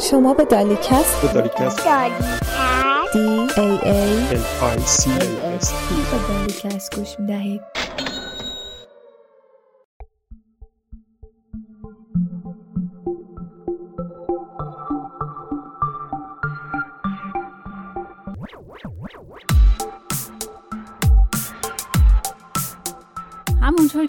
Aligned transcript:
شما 0.00 0.34
به 0.34 0.44
دالیکست 0.44 1.22
به 1.22 1.28
دالیکست. 1.32 1.80
دی 3.12 3.20
ای 3.56 3.78
ای 3.82 4.26
L 4.30 4.40
I 4.62 4.80
C 4.86 5.08
A 5.08 5.64
S 5.64 5.68
به 6.10 6.18
دالیکست 6.28 6.96
گوش 6.96 7.18
می‌دهید. 7.18 7.79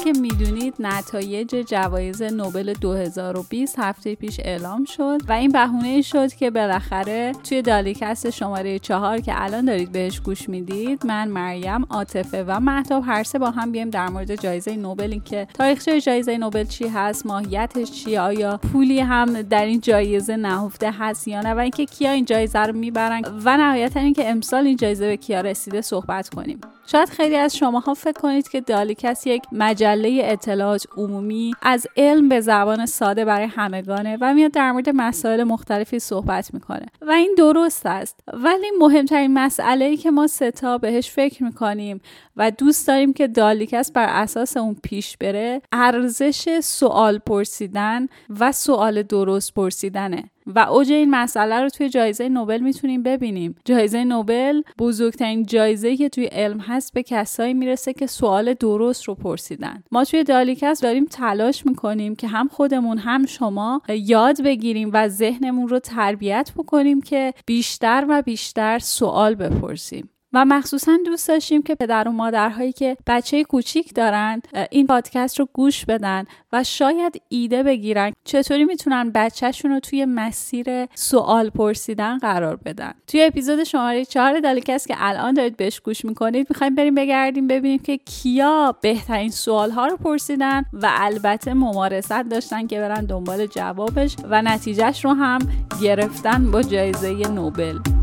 که 0.04 0.12
می‌دونید 0.12 0.74
نتایج 0.80 1.56
جوایز 1.56 2.22
نوبل 2.22 2.74
2020 2.74 3.80
هفته 3.80 4.16
پیش 4.16 4.40
اعلام 4.40 4.86
شد 4.86 5.22
و 5.28 5.32
این 5.32 5.52
بهونه 5.52 6.02
شد 6.02 6.34
که 6.34 6.50
بالاخره 6.50 7.32
توی 7.44 7.62
دالیکست 7.62 8.30
شماره 8.30 8.80
چهار 8.80 9.20
که 9.20 9.32
الان 9.36 9.66
دارید 9.66 9.92
بهش 9.92 10.20
گوش 10.20 10.50
می‌دید 10.50 11.06
من 11.06 11.28
مریم 11.28 11.86
عاطفه 11.90 12.44
و 12.48 12.60
مهتاب 12.60 13.04
هر 13.06 13.24
سه 13.24 13.40
با 13.40 13.52
هم 13.52 13.72
بیایم 13.72 13.90
در 13.90 14.10
مورد 14.10 14.36
جایزه 14.36 14.76
نوبل. 14.76 15.20
که 15.20 15.48
تاریخچه 15.54 16.02
جایزه 16.02 16.38
نوبل 16.38 16.64
چی 16.64 16.88
هست 16.88 17.26
ماهیتش 17.26 17.92
چیه 17.92 18.22
آیا 18.22 18.58
پولی 18.58 19.00
هم 19.00 19.42
در 19.42 19.66
این 19.66 19.80
جایزه 19.80 20.36
نهفته 20.36 20.92
هست 21.00 21.28
یا 21.28 21.42
نه؟ 21.42 21.54
و 21.54 21.58
اینکه 21.58 21.86
کیا 21.86 22.12
این 22.12 22.26
جایزه 22.26 22.60
رو 22.60 22.74
می‌برن 22.74 23.22
و 23.46 23.58
نهایتا 23.58 24.00
اینکه 24.00 24.30
امسال 24.30 24.68
این 24.68 24.78
جایزه 24.78 25.08
به 25.08 25.18
کیا 25.18 25.42
رسیده 25.42 25.82
صحبت 25.82 26.30
کنیم. 26.30 26.62
شاید 26.86 27.10
خیلی 27.10 27.36
از 27.36 27.58
شماها 27.58 27.94
فکر 27.94 28.20
کنید 28.22 28.50
که 28.50 28.62
دالیکس 28.62 29.28
یک 29.28 29.44
مجله 29.52 29.91
اطلاعات 30.24 30.88
عمومی 30.98 31.54
از 31.62 31.88
علم 31.98 32.30
به 32.30 32.42
زبان 32.42 32.86
ساده 32.86 33.26
برای 33.26 33.48
همگانه 33.48 34.18
و 34.22 34.34
میاد 34.34 34.52
در 34.52 34.72
مورد 34.72 34.90
مسائل 34.90 35.44
مختلفی 35.44 36.00
صحبت 36.00 36.54
می‌کنه. 36.54 36.86
و 37.02 37.12
این 37.12 37.36
درست 37.38 37.86
است. 37.86 38.20
ولی 38.34 38.72
مهمترین 38.80 39.34
مسئله 39.34 39.86
ای 39.86 39.98
که 39.98 40.12
ما 40.12 40.28
ستا 40.28 40.78
بهش 40.78 41.10
فکر 41.10 41.44
می‌کنیم 41.44 42.02
و 42.38 42.52
دوست 42.52 42.88
داریم 42.88 43.14
که 43.14 43.28
دالیکس 43.28 43.92
بر 43.92 44.06
اساس 44.10 44.58
اون 44.58 44.76
پیش 44.84 45.18
بره 45.18 45.62
ارزش 45.72 46.60
سوال 46.60 47.18
پرسیدن 47.18 48.08
و 48.40 48.52
سوال 48.52 49.04
درست 49.04 49.54
پرسیدنه. 49.54 50.24
و 50.56 50.60
اوج 50.60 50.92
این 50.92 51.10
مسئله 51.10 51.62
رو 51.62 51.70
توی 51.70 51.90
جایزه 51.90 52.30
نوبل 52.30 52.60
می‌تونیم 52.60 53.04
ببینیم. 53.04 53.56
جایزه 53.66 54.04
نوبل 54.04 54.62
بزرگترین 54.80 55.46
جایزه 55.46 55.98
که 55.98 56.10
توی 56.10 56.26
علم 56.26 56.60
هست 56.60 56.94
به 56.94 57.04
کسایی 57.04 57.54
می‌رسه 57.54 57.94
که 57.94 58.08
سوال 58.08 58.54
درست 58.54 59.04
رو 59.04 59.16
پرسیدن. 59.16 59.84
ما 59.92 60.04
توی 60.04 60.24
دالیکس 60.24 60.82
داریم 60.82 61.06
تلاش 61.06 61.66
می‌کنیم 61.66 62.16
که 62.16 62.28
هم 62.28 62.48
خودمون 62.48 62.98
هم 62.98 63.26
شما 63.26 63.82
یاد 63.90 64.42
بگیریم 64.42 64.90
و 64.94 65.08
ذهنمون 65.08 65.68
رو 65.68 65.80
تربیت 65.80 66.52
بکنیم 66.58 67.02
که 67.02 67.34
بیشتر 67.46 68.06
و 68.10 68.22
بیشتر 68.22 68.80
سوال 68.80 69.36
بپرسیم. 69.36 70.10
و 70.34 70.46
مخصوصا 70.46 70.98
دوست 71.06 71.28
داشتیم 71.28 71.62
که 71.62 71.76
پدر 71.76 72.08
و 72.08 72.12
مادرهایی 72.12 72.72
که 72.72 72.98
بچه 73.08 73.44
کوچیک 73.44 73.96
دارن 73.96 74.42
این 74.72 74.88
پادکست 74.88 75.40
رو 75.40 75.48
گوش 75.54 75.86
بدن 75.86 76.26
و 76.54 76.64
شاید 76.64 77.22
ایده 77.30 77.64
بگیرن 77.64 78.12
چطوری 78.24 78.66
می‌تونن 78.66 79.12
بچهشون 79.16 79.72
رو 79.72 79.80
توی 79.80 80.06
مسیر 80.06 80.86
سوال 80.96 81.50
پرسیدن 81.50 82.18
قرار 82.18 82.56
بدن. 82.56 82.94
توی 83.08 83.24
اپیزود 83.24 83.64
شماره 83.64 84.06
چهار 84.06 84.40
دالیکست 84.40 84.88
که 84.88 84.96
الان 84.98 85.34
دارید 85.34 85.58
بهش 85.58 85.80
گوش 85.80 86.06
می‌کنید 86.06 86.48
می‌خوایم 86.50 86.76
بریم 86.76 86.96
بگردیم 86.96 87.48
ببینیم 87.48 87.80
که 87.80 87.98
کیا 87.98 88.76
بهترین 88.82 89.30
سوال 89.30 89.72
ها 89.72 89.88
رو 89.88 89.98
پرسیدن 89.98 90.66
و 90.74 90.90
البته 90.92 91.54
ممارست 91.54 92.12
داشتن 92.12 92.68
که 92.68 92.80
برن 92.80 93.06
دنبال 93.06 93.46
جوابش 93.46 94.16
و 94.30 94.42
نتیجهش 94.42 95.06
رو 95.06 95.14
هم 95.14 95.40
گرفتن 95.82 96.52
با 96.52 96.62
جایزه 96.62 97.12
نوبل. 97.12 98.01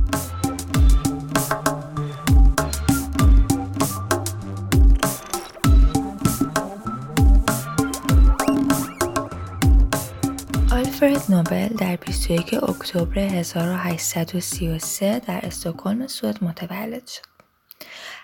آلفرد 11.02 11.30
نوبل 11.30 11.68
در 11.68 11.96
21 11.96 12.54
اکتبر 12.54 13.18
1833 13.18 15.18
در 15.18 15.40
استکهلم 15.42 16.06
سوئد 16.06 16.44
متولد 16.44 17.06
شد. 17.06 17.22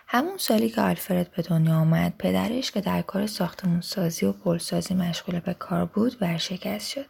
همون 0.07 0.39
سالی 0.39 0.71
که 0.71 0.81
آلفرد 0.81 1.31
به 1.31 1.43
دنیا 1.43 1.75
آمد 1.75 2.15
پدرش 2.19 2.71
که 2.71 2.81
در 2.81 3.03
کار 3.03 3.27
ساختمانسازی 3.27 4.27
و 4.27 4.33
پلسازی 4.33 4.95
مشغول 4.95 5.41
به 5.41 5.55
کار 5.55 5.85
بود 5.85 6.17
ورشکست 6.21 6.91
شد 6.91 7.07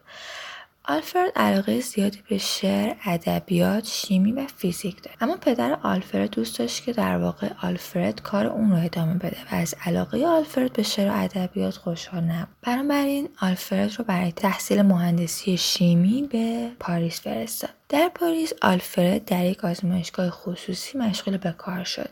آلفرد 0.87 1.33
علاقه 1.37 1.81
زیادی 1.81 2.23
به 2.29 2.39
شعر، 2.39 2.95
ادبیات، 3.05 3.85
شیمی 3.87 4.33
و 4.33 4.47
فیزیک 4.57 5.03
داشت. 5.03 5.17
اما 5.21 5.37
پدر 5.37 5.79
آلفرد 5.83 6.31
دوست 6.31 6.59
داشت 6.59 6.85
که 6.85 6.93
در 6.93 7.19
واقع 7.19 7.49
آلفرد 7.63 8.23
کار 8.23 8.47
اون 8.47 8.71
رو 8.71 8.85
ادامه 8.85 9.15
بده 9.15 9.37
و 9.53 9.55
از 9.55 9.75
علاقه 9.85 10.27
آلفرد 10.27 10.73
به 10.73 10.83
شعر 10.83 11.11
و 11.11 11.13
ادبیات 11.15 11.77
خوشحال 11.77 12.23
نبود. 12.23 12.57
بنابراین 12.63 13.29
آلفرد 13.41 13.95
رو 13.99 14.05
برای 14.05 14.33
تحصیل 14.33 14.83
مهندسی 14.83 15.57
شیمی 15.57 16.29
به 16.33 16.71
پاریس 16.81 17.21
فرستاد. 17.21 17.71
در 17.89 18.11
پاریس 18.15 18.53
آلفرد 18.63 19.25
در 19.25 19.45
یک 19.45 19.65
آزمایشگاه 19.65 20.31
خصوصی 20.31 20.99
مشغول 20.99 21.37
به 21.37 21.53
کار 21.59 21.85
شد 21.85 22.09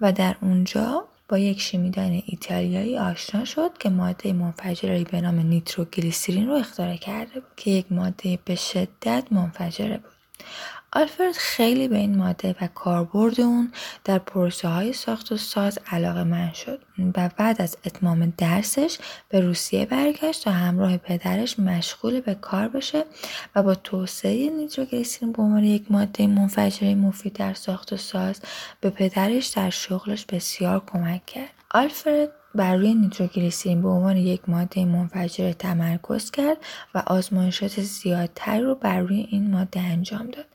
و 0.00 0.12
در 0.12 0.36
اونجا 0.42 1.04
با 1.28 1.38
یک 1.38 1.60
شیمیدان 1.60 2.22
ایتالیایی 2.26 2.98
آشنا 2.98 3.44
شد 3.44 3.78
که 3.78 3.90
ماده 3.90 4.32
منفجره 4.32 5.04
به 5.04 5.20
نام 5.20 5.40
نیتروگلیسرین 5.40 6.48
رو 6.48 6.54
اختراع 6.54 6.96
کرده 6.96 7.40
بود 7.40 7.52
که 7.56 7.70
یک 7.70 7.92
ماده 7.92 8.38
به 8.44 8.54
شدت 8.54 9.24
منفجره 9.30 9.98
بود. 9.98 10.12
آلفرد 10.92 11.32
خیلی 11.34 11.88
به 11.88 11.96
این 11.96 12.16
ماده 12.16 12.54
و 12.60 12.68
کاربرد 12.74 13.40
اون 13.40 13.72
در 14.04 14.18
پروسه 14.18 14.68
های 14.68 14.92
ساخت 14.92 15.32
و 15.32 15.36
ساز 15.36 15.78
علاقه 15.90 16.24
من 16.24 16.52
شد 16.52 16.80
و 17.16 17.30
بعد 17.36 17.62
از 17.62 17.76
اتمام 17.84 18.32
درسش 18.38 18.98
به 19.28 19.40
روسیه 19.40 19.86
برگشت 19.86 20.44
تا 20.44 20.50
همراه 20.50 20.96
پدرش 20.96 21.58
مشغول 21.58 22.20
به 22.20 22.34
کار 22.34 22.68
بشه 22.68 23.04
و 23.54 23.62
با 23.62 23.74
توسعه 23.74 24.50
نیتروگلیسرین 24.50 25.32
به 25.32 25.42
عنوان 25.42 25.64
یک 25.64 25.86
ماده 25.90 26.26
منفجره 26.26 26.94
مفید 26.94 27.32
در 27.32 27.54
ساخت 27.54 27.92
و 27.92 27.96
ساز 27.96 28.40
به 28.80 28.90
پدرش 28.90 29.46
در 29.46 29.70
شغلش 29.70 30.24
بسیار 30.24 30.82
کمک 30.86 31.26
کرد. 31.26 31.50
آلفرد 31.70 32.28
بر 32.54 32.76
روی 32.76 32.94
نیتروگلیسرین 32.94 33.82
به 33.82 33.88
عنوان 33.88 34.16
یک 34.16 34.48
ماده 34.48 34.84
منفجره 34.84 35.54
تمرکز 35.54 36.30
کرد 36.30 36.56
و 36.94 37.02
آزمایشات 37.06 37.80
زیادتر 37.80 38.60
رو 38.60 38.74
بر 38.74 39.00
روی 39.00 39.26
این 39.30 39.50
ماده 39.50 39.80
انجام 39.80 40.26
داد 40.26 40.46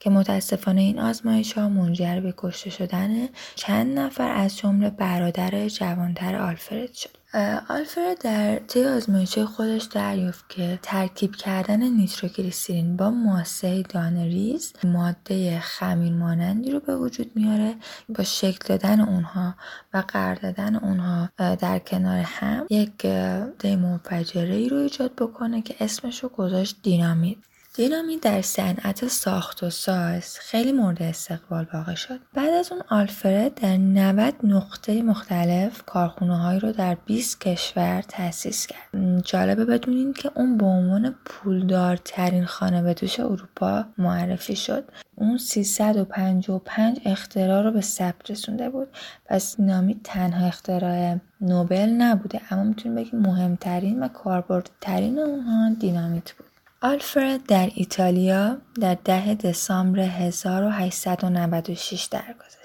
که 0.00 0.10
متاسفانه 0.10 0.80
این 0.80 0.98
آزمایش 0.98 1.52
ها 1.52 1.68
منجر 1.68 2.20
به 2.20 2.34
کشته 2.36 2.70
شدن 2.70 3.28
چند 3.54 3.98
نفر 3.98 4.32
از 4.32 4.56
جمله 4.56 4.90
برادر 4.90 5.68
جوانتر 5.68 6.36
آلفرد 6.36 6.92
شد. 6.94 7.19
آلفرد 7.68 8.18
در 8.20 8.58
طی 8.58 8.84
آزمایش 8.84 9.38
خودش 9.38 9.84
دریافت 9.84 10.48
که 10.48 10.78
ترکیب 10.82 11.36
کردن 11.36 11.82
نیتروگلیسرین 11.82 12.96
با 12.96 13.10
ماسه 13.10 13.82
دانریز 13.82 14.72
ماده 14.84 15.60
خمیر 15.60 16.12
مانندی 16.12 16.70
رو 16.70 16.80
به 16.80 16.96
وجود 16.96 17.30
میاره. 17.34 17.74
با 18.08 18.24
شکل 18.24 18.68
دادن 18.68 19.00
اونها 19.00 19.54
و 19.94 20.02
قرار 20.08 20.34
دادن 20.34 20.76
اونها 20.76 21.28
در 21.36 21.78
کنار 21.78 22.18
هم 22.18 22.66
یک 22.70 22.96
ده 23.58 23.76
منفجره 23.76 24.68
رو 24.68 24.76
ایجاد 24.76 25.14
بکنه 25.14 25.62
که 25.62 25.74
اسمش 25.80 26.22
رو 26.22 26.28
گذاشت 26.28 26.76
دینامیت. 26.82 27.38
دینامیت 27.74 28.20
در 28.20 28.42
صنعت 28.42 29.08
ساخت 29.08 29.62
و 29.62 29.70
ساز 29.70 30.38
خیلی 30.38 30.72
مورد 30.72 31.02
استقبال 31.02 31.66
واقع 31.74 31.94
شد. 31.94 32.20
بعد 32.34 32.50
از 32.50 32.72
اون 32.72 32.82
آلفرد 32.88 33.54
در 33.54 33.76
90 33.76 34.34
نقطه 34.44 35.02
مختلف 35.02 35.82
کارخونه 35.86 36.36
هایی 36.36 36.60
رو 36.60 36.72
در 36.72 36.94
20 36.94 37.40
کشور 37.40 38.02
تأسیس 38.02 38.66
کرد. 38.66 39.24
جالبه 39.24 39.64
بدونین 39.64 40.12
که 40.12 40.30
اون 40.34 40.58
به 40.58 40.66
عنوان 40.66 41.14
پولدارترین 41.24 42.44
خانه 42.44 42.82
به 42.82 42.94
دوش 42.94 43.20
اروپا 43.20 43.84
معرفی 43.98 44.56
شد. 44.56 44.84
اون 45.14 45.38
355 45.38 47.00
اختراع 47.04 47.62
رو 47.62 47.70
به 47.70 47.80
ثبت 47.80 48.30
رسونده 48.30 48.70
بود. 48.70 48.88
پس 49.24 49.56
دینامیت 49.56 50.02
تنها 50.04 50.46
اختراع 50.46 51.16
نوبل 51.40 51.88
نبوده 51.88 52.40
اما 52.50 52.62
می‌تونیم 52.62 52.98
بگیم 52.98 53.20
مهمترین 53.20 54.02
و 54.02 54.08
کاربردترین 54.08 55.18
اونها 55.18 55.74
دینامیت 55.80 56.32
بود. 56.32 56.49
آلفرد 56.82 57.46
در 57.46 57.70
ایتالیا 57.74 58.56
در 58.80 58.96
ده 59.04 59.34
دسامبر 59.34 60.00
1896 60.00 62.08
درگذشت. 62.10 62.59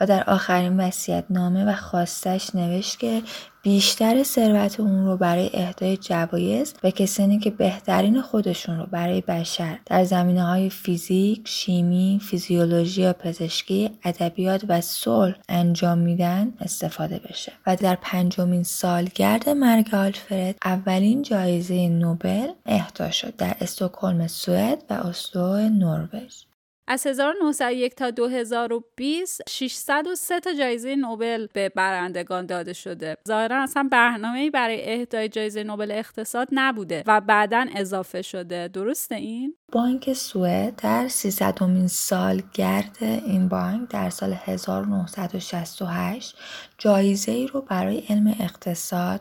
و 0.00 0.06
در 0.06 0.24
آخرین 0.30 0.80
وصیت 0.80 1.24
نامه 1.30 1.64
و 1.64 1.74
خواستش 1.74 2.54
نوشت 2.54 2.98
که 2.98 3.22
بیشتر 3.62 4.22
ثروت 4.22 4.80
اون 4.80 5.06
رو 5.06 5.16
برای 5.16 5.50
اهدای 5.54 5.96
جوایز 5.96 6.74
به 6.82 6.90
کسانی 6.90 7.38
که 7.38 7.50
بهترین 7.50 8.20
خودشون 8.22 8.78
رو 8.78 8.86
برای 8.86 9.20
بشر 9.20 9.78
در 9.86 10.04
زمینه 10.04 10.44
های 10.44 10.70
فیزیک، 10.70 11.48
شیمی، 11.48 12.20
فیزیولوژی 12.22 13.06
و 13.06 13.12
پزشکی، 13.12 13.90
ادبیات 14.04 14.64
و 14.68 14.80
صلح 14.80 15.34
انجام 15.48 15.98
میدن 15.98 16.52
استفاده 16.60 17.18
بشه. 17.18 17.52
و 17.66 17.76
در 17.76 17.98
پنجمین 18.02 18.62
سالگرد 18.62 19.48
مرگ 19.48 19.94
آلفرد 19.94 20.54
اولین 20.64 21.22
جایزه 21.22 21.88
نوبل 21.88 22.48
اهدا 22.66 23.10
شد 23.10 23.36
در 23.36 23.56
استکهلم 23.60 24.26
سوئد 24.26 24.82
و 24.90 24.92
اسلو 24.92 25.68
نروژ. 25.68 26.49
از 26.90 27.06
1901 27.06 27.94
تا 27.94 28.10
2020 28.10 29.42
603 29.48 30.40
تا 30.40 30.52
جایزه 30.52 30.96
نوبل 30.96 31.46
به 31.52 31.68
برندگان 31.68 32.46
داده 32.46 32.72
شده. 32.72 33.16
ظاهرا 33.28 33.62
اصلا 33.62 33.88
برنامه‌ای 33.92 34.50
برای 34.50 34.92
اهدای 34.92 35.28
جایزه 35.28 35.62
نوبل 35.62 35.90
اقتصاد 35.90 36.48
نبوده 36.52 37.04
و 37.06 37.20
بعدا 37.20 37.66
اضافه 37.76 38.22
شده. 38.22 38.68
درسته 38.68 39.14
این؟ 39.14 39.54
بانک 39.72 40.12
سوئد 40.12 40.76
در 40.76 41.08
300 41.08 41.86
سالگرد 41.86 42.96
این 43.00 43.48
بانک 43.48 43.90
در 43.90 44.10
سال 44.10 44.36
1968 44.44 46.36
جایزه 46.78 47.32
ای 47.32 47.46
رو 47.46 47.60
برای 47.60 47.98
علم 48.08 48.36
اقتصاد 48.40 49.20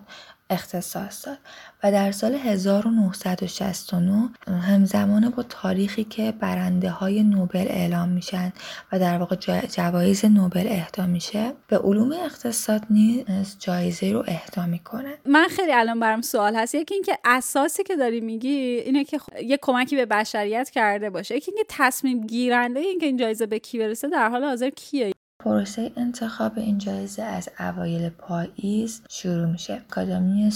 اختصاص 0.50 1.28
داد. 1.28 1.38
و 1.84 1.92
در 1.92 2.12
سال 2.12 2.36
1969 2.36 4.30
همزمان 4.48 5.30
با 5.30 5.44
تاریخی 5.44 6.04
که 6.04 6.31
برنده 6.31 6.90
های 6.90 7.24
نوبل 7.24 7.66
اعلام 7.68 8.10
میشن 8.10 8.54
و 8.92 9.00
در 9.00 9.18
واقع 9.18 9.36
جوایز 9.66 10.25
نوبل 10.25 10.68
اهدا 10.69 11.06
میشه 11.06 11.54
به 11.68 11.78
علوم 11.78 12.12
اقتصاد 12.12 12.81
نیز 12.90 13.25
جایزه 13.60 14.12
رو 14.12 14.24
اهدا 14.28 14.66
می‌کنه. 14.66 15.18
من 15.25 15.48
خیلی 15.48 15.74
الان 15.74 16.00
برام 16.00 16.22
سوال 16.22 16.56
هست. 16.56 16.75
یکی 16.75 16.94
اینکه 16.94 17.18
اساسی 17.25 17.84
که 17.84 17.95
داری 17.95 18.22
میگی 18.22 18.50
اینه 18.50 19.04
که 19.04 19.19
یه 19.44 19.60
کمکی 19.62 19.95
به 19.95 20.06
بشریت 20.06 20.69
کرده 20.69 21.10
باشه. 21.10 21.36
یکی 21.36 21.52
اینکه 21.52 21.66
تصمیم 21.69 22.28
گیرنده 22.28 22.80
اینکه 22.80 23.06
این 23.06 23.18
جایزه 23.18 23.45
به 23.45 23.60
کی 23.60 23.80
برسه 23.80 24.07
در 24.10 24.30
حال 24.30 24.44
حاضر 24.44 24.69
کیه؟ 24.69 25.12
پروسه 25.44 25.91
انتخاب 25.97 26.51
این 26.56 26.77
جایزه 26.77 27.24
از 27.24 27.50
اوایل 27.59 28.09
پاییز 28.09 29.01
شروع 29.09 29.45
میشه. 29.45 29.74
اکادمی 29.74 30.51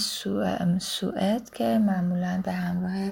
سوئد 0.78 1.50
که 1.50 1.78
معمولا 1.78 2.40
به 2.44 2.52
همراه 2.52 3.10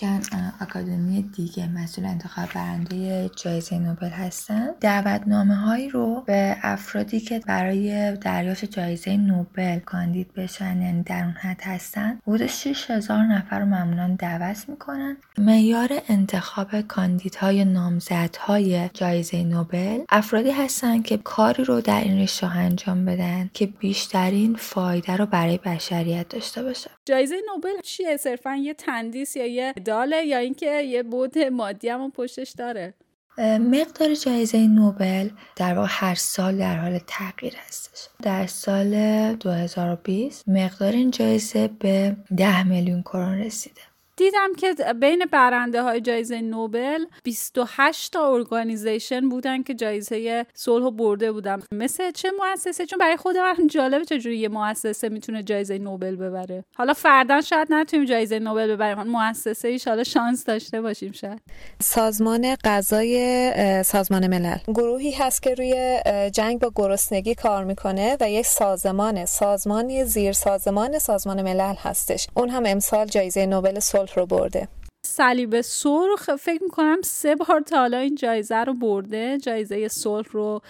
چند 0.00 0.26
اکادمی 0.60 1.22
دیگه 1.22 1.68
مسئول 1.68 2.04
انتخاب 2.04 2.48
برنده 2.54 3.30
جایزه 3.36 3.78
نوبل 3.78 4.08
هستن. 4.08 4.68
دعوتنامه 4.80 5.54
هایی 5.54 5.88
رو 5.88 6.22
به 6.26 6.56
افرادی 6.62 7.20
که 7.20 7.38
برای 7.46 8.16
دریافت 8.16 8.64
جایزه 8.64 9.16
نوبل 9.16 9.78
کاندید 9.78 10.34
بشن 10.34 10.82
یعنی 10.82 11.02
در 11.02 11.24
اون 11.24 11.32
حد 11.32 11.60
هستن 11.62 12.18
حدود 12.26 12.46
6000 12.46 13.18
نفر 13.18 13.60
رو 13.60 13.66
معمولا 13.66 14.16
دعوت 14.18 14.68
می‌کنن. 14.68 15.16
معیار 15.38 15.88
انتخاب 16.08 16.80
کاندیدهای 16.80 17.64
نامزدهای 17.64 18.90
جایزه 18.94 19.44
نوبل 19.44 19.98
افرادی 20.08 20.50
هستن 20.50 21.02
که 21.02 21.11
کاری 21.16 21.64
رو 21.64 21.80
در 21.80 22.00
این 22.00 22.22
رشته 22.22 22.56
انجام 22.56 23.04
بدن 23.04 23.50
که 23.54 23.66
بیشترین 23.66 24.54
فایده 24.54 25.16
رو 25.16 25.26
برای 25.26 25.58
بشریت 25.58 26.28
داشته 26.28 26.62
باشه. 26.62 26.90
جایزه 27.04 27.36
نوبل 27.54 27.80
چیه؟ 27.82 28.16
صرفا 28.16 28.54
یه 28.54 28.74
تندیس 28.74 29.36
یا 29.36 29.46
یه 29.46 29.72
داله 29.72 30.26
یا 30.26 30.38
اینکه 30.38 30.82
یه 30.82 31.02
بود 31.02 31.38
مادی 31.38 31.88
هم 31.88 32.10
پشتش 32.10 32.50
داره؟ 32.50 32.94
مقدار 33.38 34.14
جایزه 34.14 34.66
نوبل 34.66 35.28
در 35.56 35.74
واقع 35.74 35.88
هر 35.90 36.14
سال 36.14 36.58
در 36.58 36.76
حال 36.76 36.98
تغییر 37.06 37.54
هستش. 37.66 38.08
در 38.22 38.46
سال 38.46 38.92
2020 39.34 40.48
مقدار 40.48 40.92
این 40.92 41.10
جایزه 41.10 41.68
به 41.68 42.16
10 42.36 42.62
میلیون 42.62 43.02
کرون 43.02 43.38
رسیده. 43.38 43.80
دیدم 44.16 44.54
که 44.58 44.74
بین 45.00 45.24
برنده 45.30 45.82
های 45.82 46.00
جایزه 46.00 46.40
نوبل 46.40 47.04
28 47.24 48.12
تا 48.12 48.34
ارگانیزیشن 48.34 49.28
بودن 49.28 49.62
که 49.62 49.74
جایزه 49.74 50.46
صلح 50.54 50.90
برده 50.90 51.32
بودن 51.32 51.62
مثل 51.72 52.10
چه 52.10 52.30
مؤسسه؟ 52.40 52.86
چون 52.86 52.98
برای 52.98 53.16
خود 53.16 53.36
من 53.36 53.66
جالبه 53.66 54.04
چجوری 54.04 54.38
یه 54.38 54.48
مؤسسه 54.48 55.08
می‌تونه 55.08 55.42
جایزه 55.42 55.78
نوبل 55.78 56.16
ببره. 56.16 56.64
حالا 56.74 56.92
فردا 56.92 57.40
شاید 57.40 57.68
نتونیم 57.70 58.06
جایزه 58.06 58.38
نوبل 58.38 58.72
ببریم. 58.72 59.02
مؤسسه 59.02 59.68
ایش 59.68 59.88
حالا 59.88 60.04
شانس 60.04 60.44
داشته 60.44 60.80
باشیم 60.80 61.12
شاید. 61.12 61.40
سازمان 61.82 62.56
غذای 62.64 63.82
سازمان 63.84 64.26
ملل. 64.26 64.58
گروهی 64.68 65.12
هست 65.12 65.42
که 65.42 65.54
روی 65.54 66.00
جنگ 66.32 66.60
با 66.60 66.72
گرسنگی 66.74 67.34
کار 67.34 67.64
می‌کنه 67.64 68.16
و 68.20 68.30
یک 68.30 68.46
سازمان 68.46 69.24
سازمانی 69.24 70.04
زیر 70.04 70.32
سازمان 70.32 70.98
سازمان 70.98 71.42
ملل 71.42 71.74
هستش. 71.78 72.26
اون 72.36 72.48
هم 72.48 72.62
امسال 72.66 73.06
جایزه 73.06 73.46
نوبل 73.46 73.80
صلح 73.80 74.11
رو 74.16 74.26
برده. 74.26 74.68
صلیب 75.06 75.60
سرخ 75.60 76.36
فکر 76.36 76.62
می‌کنم 76.62 76.98
سه 77.04 77.36
بار 77.36 77.60
تا 77.60 77.78
حالا 77.78 77.98
این 77.98 78.14
جایزه 78.14 78.56
رو 78.56 78.74
برده. 78.74 79.38
جایزه 79.38 79.88
صلح 79.88 80.28
رو 80.30 80.60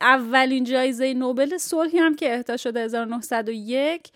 اولین 0.00 0.64
جایزه 0.64 1.14
نوبل 1.14 1.56
صلحی 1.56 1.98
هم 1.98 2.16
که 2.16 2.34
اهدا 2.34 2.56
شده 2.56 2.80
1901 2.80 4.10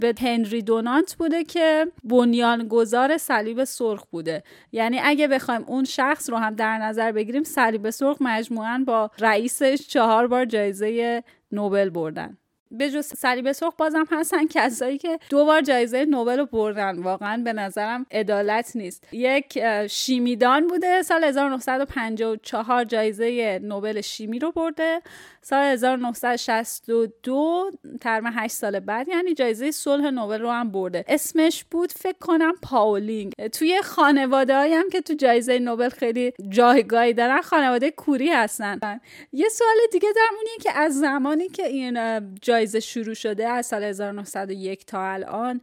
به 0.00 0.14
هنری 0.20 0.62
دونانت 0.62 1.14
بوده 1.14 1.44
که 1.44 1.86
بنیانگذار 2.04 3.16
صلیب 3.16 3.64
سرخ 3.64 4.04
بوده. 4.04 4.42
یعنی 4.72 5.00
اگه 5.02 5.28
بخوایم 5.28 5.64
اون 5.66 5.84
شخص 5.84 6.30
رو 6.30 6.36
هم 6.36 6.54
در 6.54 6.78
نظر 6.78 7.12
بگیریم 7.12 7.44
صلیب 7.44 7.90
سرخ 7.90 8.16
مجموعا 8.20 8.84
با 8.86 9.10
رئیسش 9.18 9.86
چهار 9.88 10.26
بار 10.26 10.44
جایزه 10.44 11.22
نوبل 11.52 11.90
بردن. 11.90 12.38
به 12.78 12.90
جز 12.90 13.06
صلیب 13.06 13.52
سرخ 13.52 13.74
بازم 13.78 14.04
هستن 14.10 14.46
کسایی 14.46 14.98
که 14.98 15.18
دو 15.30 15.44
بار 15.44 15.60
جایزه 15.60 16.04
نوبل 16.04 16.38
رو 16.38 16.46
بردن. 16.46 16.98
واقعا 16.98 17.42
به 17.44 17.52
نظرم 17.52 18.06
عدالت 18.10 18.76
نیست. 18.76 19.08
یک 19.12 19.58
شیمیدان 19.90 20.66
بوده. 20.66 21.02
سال 21.02 21.24
1954 21.24 22.84
جایزه 22.84 23.60
نوبل 23.62 24.00
شیمی 24.00 24.38
رو 24.38 24.52
برده. 24.52 25.00
سال 25.42 25.64
1962 25.64 27.70
ترم 28.00 28.26
8 28.26 28.54
سال 28.54 28.80
بعد 28.80 29.08
یعنی 29.08 29.34
جایزه 29.34 29.70
صلح 29.70 30.10
نوبل 30.10 30.40
رو 30.40 30.50
هم 30.50 30.70
برده. 30.70 31.04
اسمش 31.08 31.64
بود 31.64 31.92
فکر 31.92 32.18
کنم 32.20 32.52
پاولینگ. 32.62 33.32
توی 33.52 33.82
خانواده 33.82 34.54
هم 34.54 34.88
که 34.92 35.00
تو 35.00 35.14
جایزه 35.14 35.58
نوبل 35.58 35.88
خیلی 35.88 36.32
جایگاهی 36.48 37.12
دارن 37.12 37.40
خانواده 37.40 37.90
کوری 37.90 38.28
هستن. 38.28 39.00
یه 39.32 39.48
سوال 39.48 39.76
دیگه 39.92 40.08
دارم 40.14 40.34
اونیه 40.36 40.56
که 40.60 40.78
از 40.78 40.98
زمانی 40.98 41.48
که 41.48 41.66
این 41.66 41.98
جایزه 42.42 42.65
شروع 42.74 43.14
شده 43.14 43.48
از 43.48 43.66
سال 43.66 43.84
1901 43.84 44.86
تا 44.86 45.12
الان. 45.12 45.60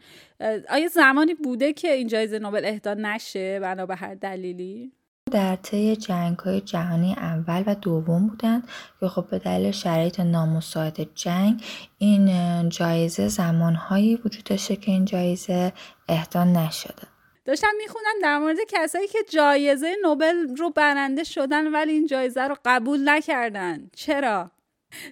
آیا 0.69 0.87
زمانی 0.87 1.33
بوده 1.33 1.73
که 1.73 1.91
این 1.91 2.07
جایزه 2.07 2.39
نوبل 2.39 2.65
اهدا 2.65 2.93
نشه 2.93 3.59
بنا 3.59 3.85
به 3.85 3.95
هر 3.95 4.15
دلیلی؟ 4.15 4.91
در 5.31 5.55
طی 5.55 5.95
جنگ 5.95 6.39
های 6.39 6.61
جهانی 6.61 7.13
اول 7.13 7.63
و 7.67 7.75
دوم 7.75 8.27
بودند 8.27 8.67
که 8.99 9.07
خب 9.07 9.27
به 9.29 9.39
دلیل 9.39 9.71
شرایط 9.71 10.19
نامساعد 10.19 11.13
جنگ 11.15 11.63
این 11.97 12.29
جایزه 12.69 13.27
زمانهایی 13.27 14.15
وجود 14.15 14.43
داشته 14.43 14.75
که 14.75 14.91
این 14.91 15.05
جایزه 15.05 15.73
اهدا 16.09 16.43
نشده. 16.43 17.07
داشتم 17.45 17.71
می‌خونم 17.77 18.13
در 18.21 18.37
مورد 18.37 18.57
کسایی 18.67 19.07
که 19.07 19.19
جایزه 19.29 19.95
نوبل 20.03 20.55
رو 20.57 20.69
برنده 20.69 21.23
شدن 21.23 21.67
ولی 21.73 21.91
این 21.91 22.07
جایزه 22.07 22.41
رو 22.41 22.55
قبول 22.65 23.09
نکردن. 23.09 23.89
چرا؟ 23.95 24.51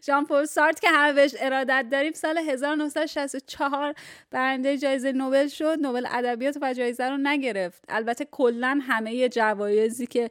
ژان 0.06 0.26
پل 0.26 0.46
سارت 0.46 0.80
که 0.80 0.90
همه 0.90 1.14
بهش 1.14 1.36
ارادت 1.40 1.86
داریم 1.92 2.12
سال 2.14 2.38
1964 2.38 3.94
برنده 4.32 4.78
جایزه 4.78 5.12
نوبل 5.12 5.48
شد. 5.48 5.78
نوبل 5.82 6.06
ادبیات 6.12 6.58
و 6.62 6.74
جایزه 6.74 7.10
رو 7.10 7.18
نگرفت. 7.18 7.84
البته 7.90 8.28
کلا 8.32 8.80
همه 8.82 9.30
جوایزی 9.30 10.08
که 10.08 10.30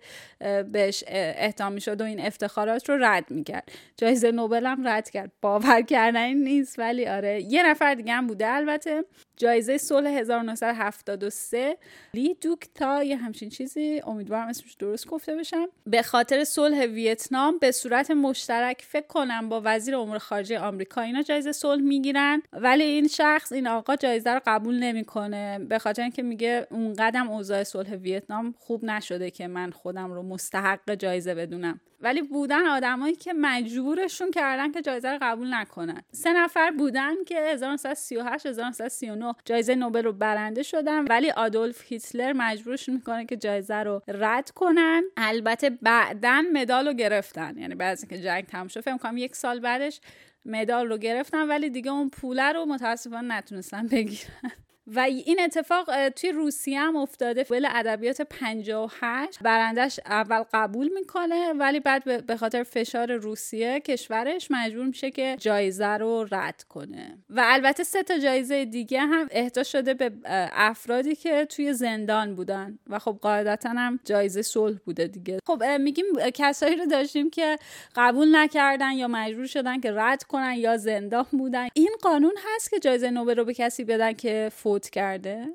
بهش 0.73 1.04
اهدا 1.07 1.78
شد 1.78 2.00
و 2.00 2.04
این 2.04 2.21
افتخارات 2.21 2.88
رو 2.88 3.04
رد 3.04 3.30
می‌کرد. 3.30 3.73
جایزه 3.97 4.30
نوبل 4.30 4.66
هم 4.66 4.88
رد 4.88 5.11
کرد. 5.11 5.33
باور 5.42 5.83
کردنی 5.83 6.35
نیست 6.35 6.78
ولی 6.78 7.07
آره 7.07 7.42
یه 7.42 7.62
نفر 7.62 7.95
دیگه 7.95 8.12
هم 8.12 8.26
بوده 8.26 8.49
البته. 8.49 9.04
جایزه 9.37 9.78
صلح 9.78 10.11
1973 10.11 11.76
لی 12.14 12.35
دوکتا 12.35 13.02
یه 13.02 13.16
همچین 13.16 13.49
چیزی. 13.49 14.02
امیدوارم 14.07 14.49
اسمش 14.49 14.75
درست 14.75 15.07
گفته 15.07 15.37
بشم. 15.37 15.69
به 15.87 16.02
خاطر 16.02 16.45
صلح 16.45 16.85
ویتنام 16.85 17.59
به 17.59 17.73
صورت 17.73 18.11
مشترک 18.11 18.83
فکر 18.88 19.07
کنم 19.07 19.39
با 19.49 19.62
وزیر 19.64 19.97
امور 19.97 20.18
خارجه 20.18 20.59
آمریکا 20.59 21.00
اینا 21.00 21.23
جایزه 21.23 21.52
صلح 21.52 21.82
می‌گیرن. 21.82 22.42
ولی 22.52 22.85
این 22.85 23.09
شخص 23.09 23.52
این 23.52 23.66
آقا 23.66 23.97
جایزه 23.97 24.30
رو 24.30 24.40
قبول 24.47 24.78
نمی‌کنه. 24.78 25.59
به 25.59 25.78
خاطر 25.78 26.02
اینکه 26.02 26.23
میگه 26.23 26.66
اون 26.70 26.94
قدم 26.99 27.30
اوضاع 27.30 27.62
صلح 27.62 27.94
ویتنام 27.94 28.54
خوب 28.59 28.85
نشده 28.85 29.30
که 29.30 29.47
من 29.49 29.70
خودم 29.70 30.12
رو 30.12 30.23
مستحق 30.23 30.94
جایزه 30.94 31.35
بدونم. 31.35 31.80
ولی 32.00 32.23
بودن 32.23 32.66
آدمایی 32.66 33.14
که 33.14 33.33
مجبورشون 33.33 34.30
کردن 34.30 34.73
که 34.73 34.83
جایزه 34.83 35.12
رو 35.12 35.19
قبول 35.23 35.54
نکنن. 35.54 36.02
سه 36.12 36.33
نفر 36.33 36.71
بودن 36.71 37.25
که 37.25 37.40
1938 37.40 38.47
1939 38.47 39.35
جایزه 39.45 39.75
نوبل 39.75 40.04
رو 40.04 40.12
برنده 40.12 40.62
شدن 40.62 41.04
ولی 41.04 41.30
آدولف 41.30 41.83
هیتلر 41.85 42.33
مجبورشون 42.33 42.95
می‌کنه 42.95 43.26
که 43.26 43.37
جایزه 43.37 43.75
رو 43.75 44.02
رد 44.09 44.50
کنن. 44.50 45.02
البته 45.16 45.71
بعدا 45.71 46.45
مدال 46.52 46.87
رو 46.87 46.92
گرفتن. 46.92 47.59
یعنی 47.59 47.75
بعد 47.75 47.92
از 47.92 48.02
اینکه 48.02 48.19
جنگ 48.19 48.47
تموم 48.47 48.69
شد 48.69 48.80
فکر 48.80 48.97
کنم 48.97 49.16
یک 49.16 49.37
سال 49.37 49.61
بعدش 49.61 50.00
مدال 50.45 50.88
رو 50.88 50.99
گرفتن 50.99 51.49
ولی 51.49 51.71
دیگه 51.71 51.90
اون 51.90 52.11
پوله 52.11 52.52
رو 52.52 52.64
متاسفانه 52.66 53.37
نتونستن 53.37 53.87
بگیرن. 53.87 54.52
و 54.87 55.01
این 55.01 55.41
اتفاق 55.41 56.09
توی 56.09 56.33
روسیه 56.33 56.81
هم 56.81 56.97
افتاده. 56.97 57.45
فیل 57.45 57.67
ادبیات 57.71 58.23
58 58.23 59.39
برندش 59.43 60.01
اول 60.07 60.43
قبول 60.53 60.91
می‌کنه 60.95 61.53
ولی 61.53 61.81
بعد 61.81 62.27
به 62.27 62.37
خاطر 62.37 62.63
فشار 62.63 63.13
روسیه 63.13 63.81
کشورش 63.81 64.51
مجبور 64.51 64.85
میشه 64.85 65.11
که 65.11 65.37
جایزه 65.41 65.87
رو 65.87 66.27
رد 66.31 66.65
کنه. 66.69 67.19
و 67.31 67.43
البته 67.45 67.85
سه 67.85 68.03
تا 68.03 68.19
جایزه 68.19 68.65
دیگه 68.65 69.01
هم 69.01 69.29
اهدا 69.31 69.63
شده 69.63 69.95
به 69.95 70.13
افرادی 70.53 71.15
که 71.15 71.45
توی 71.45 71.73
زندان 71.73 72.35
بودن. 72.35 72.79
و 72.87 72.99
خب 72.99 73.19
قاعدتا 73.23 73.69
هم 73.69 74.01
جایزه 74.05 74.43
صلح 74.43 74.79
بوده 74.85 75.07
دیگه. 75.07 75.39
خب 75.47 75.65
میگیم 75.65 76.07
کسایی 76.35 76.77
رو 76.77 76.87
داشتیم 76.87 77.31
که 77.31 77.59
قبول 77.97 78.37
نکردن 78.37 78.93
یا 78.93 79.09
مجبور 79.09 79.47
شدن 79.47 79.81
که 79.81 79.93
رد 79.93 80.23
کنن 80.23 80.55
یا 80.57 80.77
زندان 80.77 81.27
بودن. 81.31 81.69
این 81.75 81.97
قانون 82.03 82.35
هست 82.47 82.71
که 82.71 82.79
جایزه 82.79 83.11
نوبل 83.11 83.37
رو 83.37 83.45
به 83.45 83.55
کسی 83.55 83.85
بدن 83.85 84.13
که 84.13 84.51
فوت 84.55 84.80
کرده؟ 84.89 85.47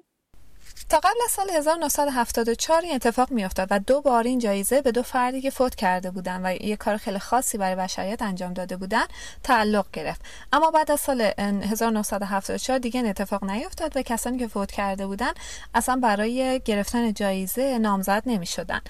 تا 0.90 1.00
قبل 1.00 1.20
از 1.26 1.32
سال 1.32 1.50
1974 1.50 2.82
این 2.82 2.96
اتفاق 2.96 3.32
میافتاد 3.32 3.68
و 3.72 3.80
دو 3.80 4.02
بار 4.02 4.24
این 4.24 4.40
جایزه 4.40 4.82
به 4.82 4.92
دو 4.92 5.04
فردی 5.04 5.42
که 5.42 5.50
فوت 5.50 5.76
کرده 5.76 6.12
بودن 6.12 6.42
و 6.46 6.56
یه 6.62 6.76
کار 6.76 6.98
خیلی 6.98 7.20
خاصی 7.20 7.58
برای 7.58 7.76
بشریت 7.76 8.22
انجام 8.22 8.54
داده 8.54 8.78
بودن 8.78 9.06
تعلق 9.44 9.86
گرفت. 9.94 10.22
اما 10.54 10.72
بعد 10.72 10.92
از 10.92 11.00
سال 11.00 11.22
1974 11.22 12.78
دیگه 12.80 13.00
این 13.00 13.10
اتفاق 13.10 13.44
نیفتاد 13.44 13.98
و 13.98 14.02
کسانی 14.02 14.38
که 14.38 14.48
فوت 14.48 14.72
کرده 14.72 15.08
بودن 15.08 15.32
اصلا 15.74 15.96
برای 15.96 16.62
گرفتن 16.66 17.14
جایزه 17.14 17.78
نامزد 17.78 18.24
نمی 18.26 18.46
شدن 18.46 18.82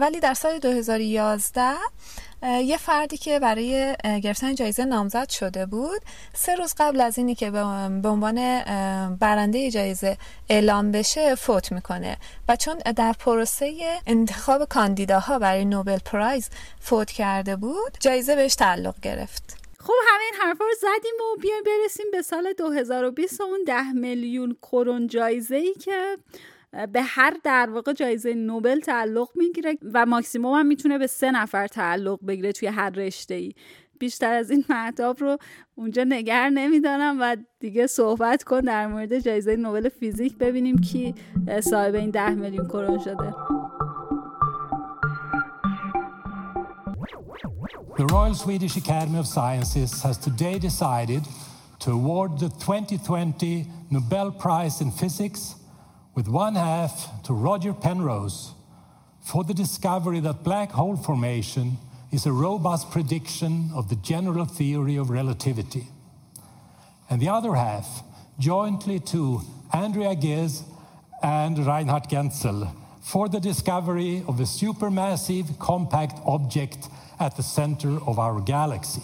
ولی 0.00 0.20
در 0.20 0.34
سال 0.34 0.58
2011 0.58 1.62
یه 2.42 2.76
فردی 2.76 3.16
که 3.16 3.40
برای 3.40 3.96
گرفتن 4.22 4.54
جایزه 4.54 4.84
نامزد 4.84 5.30
شده 5.30 5.66
بود. 5.66 6.02
سه 6.34 6.54
روز 6.54 6.74
قبل 6.78 7.00
از 7.00 7.18
اینی 7.18 7.34
که 7.34 7.50
به 7.50 7.62
عنوان 8.08 8.34
برنده 9.14 9.70
جایزه 9.70 10.16
اعلام 10.48 10.92
بشه 10.92 11.34
فوت 11.34 11.72
می‌کنه. 11.72 12.16
و 12.48 12.56
چون 12.56 12.78
در 12.96 13.12
پروسه 13.12 13.98
انتخاب 14.06 14.64
کاندیداها 14.64 15.38
برای 15.38 15.64
نوبل 15.64 15.98
پرایز 15.98 16.50
فوت 16.80 17.10
کرده 17.10 17.56
بود 17.56 17.96
جایزه 18.00 18.36
بهش 18.36 18.54
تعلق 18.54 19.00
گرفت. 19.02 19.56
خب 19.80 19.94
همه 20.08 20.22
این 20.24 20.34
حرفا 20.42 20.64
رو 20.64 20.74
زدیم 20.80 21.14
و 21.20 21.40
بیایم 21.40 21.62
برسیم 21.66 22.06
به 22.12 22.22
سال 22.22 22.52
2020 22.58 23.40
اون 23.40 23.64
ده 23.66 23.92
میلیون 23.92 24.56
کرون 24.62 25.06
جایزه 25.06 25.56
ای 25.56 25.74
که 25.74 26.16
به 26.72 27.02
هر 27.02 27.36
در 27.44 27.70
واقع 27.70 27.92
جایزه 27.92 28.34
نوبل 28.34 28.80
تعلق 28.80 29.28
می‌گیره 29.34 29.78
و 29.94 30.06
ماکسیموم 30.06 30.58
هم 30.58 30.66
می‌تونه 30.66 30.98
به 30.98 31.06
سه 31.06 31.30
نفر 31.30 31.66
تعلق 31.66 32.26
بگیره 32.26 32.52
توی 32.52 32.68
هر 32.68 32.90
رشته 32.90 33.34
ای 33.34 33.52
بیشتر 33.98 34.32
از 34.32 34.50
این 34.50 34.64
مطلب 34.68 35.16
رو 35.20 35.38
اونجا 35.74 36.04
نگر 36.08 36.50
نمی‌دانم 36.50 37.16
و 37.20 37.36
دیگه 37.60 37.86
صحبت 37.86 38.42
کن 38.42 38.60
در 38.60 38.86
مورد 38.86 39.18
جایزه 39.18 39.56
نوبل 39.56 39.88
فیزیک 39.88 40.38
ببینیم 40.38 40.78
کی 40.78 41.14
صاحب 41.60 41.94
این 41.94 42.10
ده 42.10 42.30
میلیون 42.30 42.66
کرون 42.66 42.98
شده. 42.98 43.34
The 47.98 48.06
Royal 48.14 48.34
Swedish 48.34 48.76
Academy 48.76 49.18
of 49.18 49.26
Sciences 49.26 50.02
has 50.02 50.16
today 50.18 50.56
decided 50.68 51.22
to 51.80 51.90
award 51.90 52.38
the 52.38 52.48
2020 52.48 53.66
Nobel 53.90 54.30
Prize 54.30 54.80
in 54.80 54.92
Physics 54.92 55.57
with 56.18 56.26
one 56.26 56.56
half 56.56 57.22
to 57.22 57.32
Roger 57.32 57.72
Penrose 57.72 58.52
for 59.20 59.44
the 59.44 59.54
discovery 59.54 60.18
that 60.18 60.42
black 60.42 60.72
hole 60.72 60.96
formation 60.96 61.78
is 62.10 62.26
a 62.26 62.32
robust 62.32 62.90
prediction 62.90 63.70
of 63.72 63.88
the 63.88 63.94
general 63.94 64.44
theory 64.44 64.96
of 64.96 65.10
relativity. 65.10 65.86
And 67.08 67.22
the 67.22 67.28
other 67.28 67.54
half, 67.54 68.02
jointly 68.36 68.98
to 69.14 69.42
Andrea 69.72 70.16
Ghez 70.16 70.64
and 71.22 71.56
Reinhard 71.64 72.08
Genzel, 72.10 72.68
for 73.00 73.28
the 73.28 73.38
discovery 73.38 74.24
of 74.26 74.40
a 74.40 74.42
supermassive 74.42 75.56
compact 75.60 76.18
object 76.26 76.88
at 77.20 77.36
the 77.36 77.44
center 77.44 77.96
of 78.08 78.18
our 78.18 78.40
galaxy. 78.40 79.02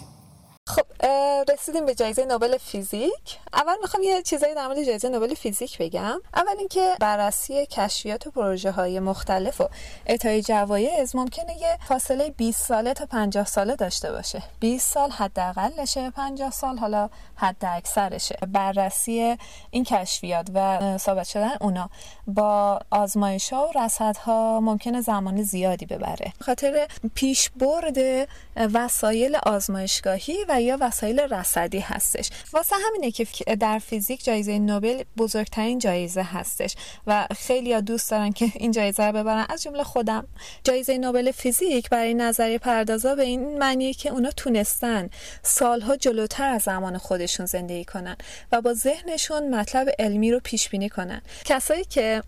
رسیدیم 1.53 1.85
به 1.85 1.95
جایزه 1.95 2.25
نوبل 2.25 2.57
فیزیک. 2.57 3.39
اول 3.53 3.75
می‌خوام 3.81 4.03
یه 4.03 4.21
چیزایی 4.21 4.55
در 4.55 4.67
مورد 4.67 4.83
جایزه 4.83 5.09
نوبل 5.09 5.33
فیزیک 5.33 5.77
بگم. 5.77 6.21
اول 6.33 6.55
اینکه 6.59 6.95
بررسی 6.99 7.65
کشفیات 7.65 8.27
و 8.27 8.31
پروژه 8.31 8.71
های 8.71 8.99
مختلف 8.99 9.61
و 9.61 9.69
اعطای 10.05 10.41
جوایز 10.41 11.15
ممکنه 11.15 11.57
یه 11.57 11.77
فاصله 11.87 12.29
20 12.29 12.65
ساله 12.65 12.93
تا 12.93 13.05
50 13.05 13.45
ساله 13.45 13.75
داشته 13.75 14.11
باشه. 14.11 14.43
20 14.59 14.93
سال 14.93 15.11
حداقلشه 15.11 16.09
50 16.11 16.51
سال 16.51 16.77
حالا 16.77 17.09
حد 17.35 17.65
اکثرشه 17.65 18.37
بررسی 18.47 19.37
این 19.71 19.83
کشفیات 19.83 20.47
و 20.53 20.97
ثابت 20.97 21.27
شدن 21.27 21.53
اونا 21.61 21.89
با 22.27 22.79
آزمایش 22.91 23.53
ها 23.53 23.67
و 23.67 23.79
رصدها 23.79 24.59
ممکنه 24.59 25.01
زمان 25.01 25.43
زیادی 25.43 25.85
ببره. 25.85 26.33
خاطر 26.41 26.87
پیش 27.15 27.49
برد 27.49 28.27
وسایل 28.73 29.35
آزمایشگاهی 29.35 30.45
و 30.49 30.61
یا 30.61 30.77
وسایل 30.95 31.19
رصدی 31.19 31.79
هستش. 31.79 32.29
واسه 32.53 32.75
همینه 32.87 33.11
که 33.11 33.27
در 33.55 33.79
فیزیک 33.79 34.23
جایزه 34.23 34.59
نوبل 34.59 35.03
بزرگترین 35.17 35.79
جایزه 35.79 36.23
هستش 36.23 36.75
و 37.07 37.27
خیلی 37.37 37.81
دوست 37.81 38.11
دارن 38.11 38.31
که 38.31 38.51
این 38.55 38.71
جایزه 38.71 39.03
رو 39.03 39.11
ببرن. 39.11 39.45
از 39.49 39.63
جمله 39.63 39.83
خودم. 39.83 40.27
جایزه 40.63 40.97
نوبل 40.97 41.31
فیزیک 41.31 41.89
برای 41.89 42.13
نظریه 42.13 42.57
پردازا 42.57 43.15
به 43.15 43.23
این 43.23 43.57
معنیه 43.57 43.93
که 43.93 44.09
اونا 44.09 44.31
تونستن 44.31 45.09
سالها 45.43 45.95
جلوتر 45.95 46.49
از 46.49 46.61
زمان 46.61 46.97
خودشون 46.97 47.45
زندگی 47.45 47.85
کنن 47.85 48.17
و 48.51 48.61
با 48.61 48.73
ذهنشون 48.73 49.55
مطلب 49.55 49.89
علمی 49.99 50.31
رو 50.31 50.39
پیش 50.43 50.69
بینی 50.69 50.89
کنن. 50.89 51.21
کسایی 51.45 51.85
که 51.85 52.23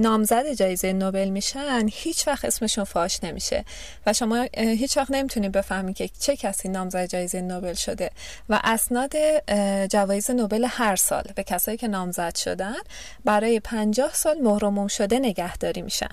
نامزد 0.00 0.52
جایزه 0.52 0.92
نوبل 0.92 1.28
میشن 1.28 1.88
هیچ 1.92 2.28
وقت 2.28 2.44
اسمشون 2.44 2.84
فاش 2.84 3.24
نمیشه 3.24 3.64
و 4.06 4.12
شما 4.12 4.46
هیچ 4.56 4.96
وقت 4.96 5.10
نمی‌تونید 5.10 5.52
بفهمید 5.52 5.96
که 5.96 6.10
چه 6.20 6.36
کسی 6.36 6.68
نامزد 6.68 7.06
جایزه 7.06 7.40
نوبل 7.40 7.74
شده. 7.90 8.10
و 8.48 8.60
اسناد 8.64 9.12
جوایز 9.86 10.30
نوبل 10.30 10.66
هر 10.68 10.96
سال 10.96 11.22
به 11.34 11.42
کسایی 11.42 11.76
که 11.76 11.88
نامزد 11.88 12.36
شدن 12.36 12.76
برای 13.24 13.60
50 13.60 14.14
سال 14.14 14.38
مهرموم 14.38 14.88
شده 14.88 15.18
نگهداری 15.18 15.82
میشن. 15.82 16.08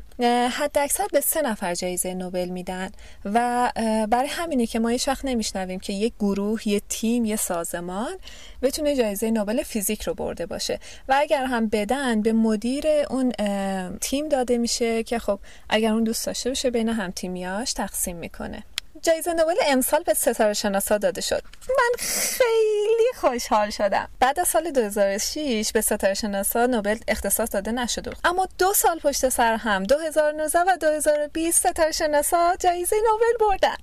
حد 0.51 0.77
اکثر 0.77 1.07
به 1.11 1.21
سه 1.21 1.41
نفر 1.41 1.75
جایزه 1.75 2.13
نوبل 2.13 2.49
میدن 2.49 2.89
و 3.25 3.71
برای 4.09 4.27
همینه 4.27 4.65
که 4.65 4.79
ما 4.79 4.89
هیچ 4.89 5.07
وقت 5.07 5.25
نمیشنویم 5.25 5.79
که 5.79 5.93
یک 5.93 6.13
گروه 6.19 6.67
یه 6.67 6.81
تیم 6.89 7.25
یه 7.25 7.35
سازمان 7.35 8.17
بتونه 8.61 8.95
جایزه 8.95 9.31
نوبل 9.31 9.63
فیزیک 9.63 10.01
رو 10.01 10.13
برده 10.13 10.45
باشه. 10.45 10.79
و 11.07 11.15
اگر 11.17 11.45
هم 11.45 11.67
بدن 11.67 12.21
به 12.21 12.33
مدیر 12.33 12.85
اون 13.09 13.31
تیم 14.01 14.29
داده 14.29 14.57
میشه 14.57 15.03
که 15.03 15.19
خب 15.19 15.39
اگر 15.69 15.93
اون 15.93 16.03
دوست 16.03 16.25
داشته 16.25 16.49
باشه 16.49 16.69
بین 16.69 16.89
هم 16.89 17.11
تیمیاش 17.11 17.73
تقسیم 17.73 18.15
می‌کنه. 18.15 18.63
جایزه 19.07 19.33
نوبل 19.33 19.55
امسال 19.67 20.03
به 20.03 20.13
ستاره 20.13 20.53
شناسا 20.53 20.97
داده 20.97 21.21
شد. 21.21 21.43
من 21.69 21.91
خیلی 21.99 23.07
خوشحال 23.15 23.69
شدم. 23.69 24.07
بعد 24.19 24.39
از 24.39 24.47
سال 24.47 24.71
2006 24.71 25.71
به 25.73 25.81
ستاره 25.81 26.13
شناسا 26.13 26.65
نوبل 26.65 26.97
اختصاص 27.07 27.49
داده 27.51 27.71
نشده 27.71 28.09
بود. 28.09 28.19
اما 28.23 28.47
دو 28.57 28.73
سال 28.73 28.99
پشت 28.99 29.29
سر 29.29 29.55
هم 29.55 29.83
2019 29.83 30.59
و 30.59 30.77
2020 30.81 31.59
ستاره 31.59 31.91
شناسا 31.91 32.55
جایزه 32.59 32.95
نوبل 32.95 33.37
بردن. 33.39 33.75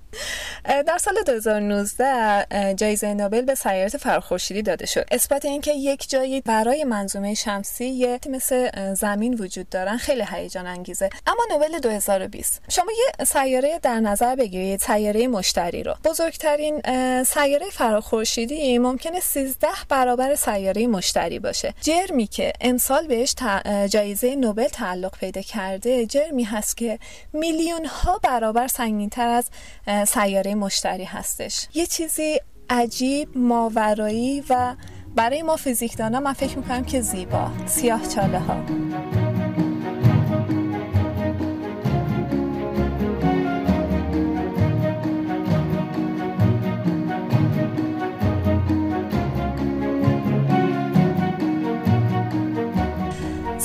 در 0.83 0.97
سال 0.97 1.15
2019 1.25 2.73
جایزه 2.75 3.13
نوبل 3.13 3.41
به 3.41 3.55
سیارات 3.55 3.97
فرخورشیدی 3.97 4.61
داده 4.61 4.85
شد. 4.85 5.05
اثبات 5.11 5.45
اینکه 5.45 5.73
یک 5.73 6.09
جایی 6.09 6.41
برای 6.41 6.83
منظومه 6.83 7.33
شمسی 7.33 8.19
مثل 8.29 8.93
زمین 8.93 9.33
وجود 9.33 9.69
دارن 9.69 9.97
خیلی 9.97 10.23
هیجان 10.31 10.67
انگیزه 10.67 11.09
اما 11.27 11.43
نوبل 11.51 11.79
2020 11.79 12.61
شما 12.69 12.91
یه 12.91 13.25
سیاره 13.25 13.79
در 13.79 13.99
نظر 13.99 14.35
بگیرید 14.35 14.79
سیاره 14.79 15.14
مشتری 15.15 15.83
رو. 15.83 15.93
بزرگترین 16.03 16.81
سیاره 17.23 17.69
فراخورشیدی 17.71 18.77
ممکنه 18.77 19.19
13 19.19 19.67
برابر 19.89 20.35
سیاره 20.35 20.87
مشتری 20.87 21.39
باشه. 21.39 21.73
جرمی 21.81 22.27
که 22.27 22.53
امسال 22.61 23.07
بهش 23.07 23.35
جایزه 23.89 24.35
نوبل 24.35 24.67
تعلق 24.67 25.17
پیدا 25.17 25.41
کرده 25.41 26.05
جرمی 26.05 26.43
هست 26.43 26.77
که 26.77 26.99
میلیون 27.33 27.85
ها 27.85 28.19
برابر 28.23 28.67
سنگینتر 28.67 29.27
از 29.27 29.49
سیاره 30.07 30.55
مشتری 30.55 31.03
هستش. 31.03 31.67
یه 31.73 31.85
چیزی 31.85 32.39
عجیب 32.69 33.37
ماورایی 33.37 34.43
و 34.49 34.75
برای 35.15 35.41
ما 35.41 35.55
فیزیکدانا 35.55 36.19
من 36.19 36.33
فکر 36.33 36.57
می‌کنم 36.57 36.85
که 36.85 37.01
زیبا. 37.01 37.51
سیاه 37.65 38.07
چاله 38.07 38.39
ها. 38.39 39.24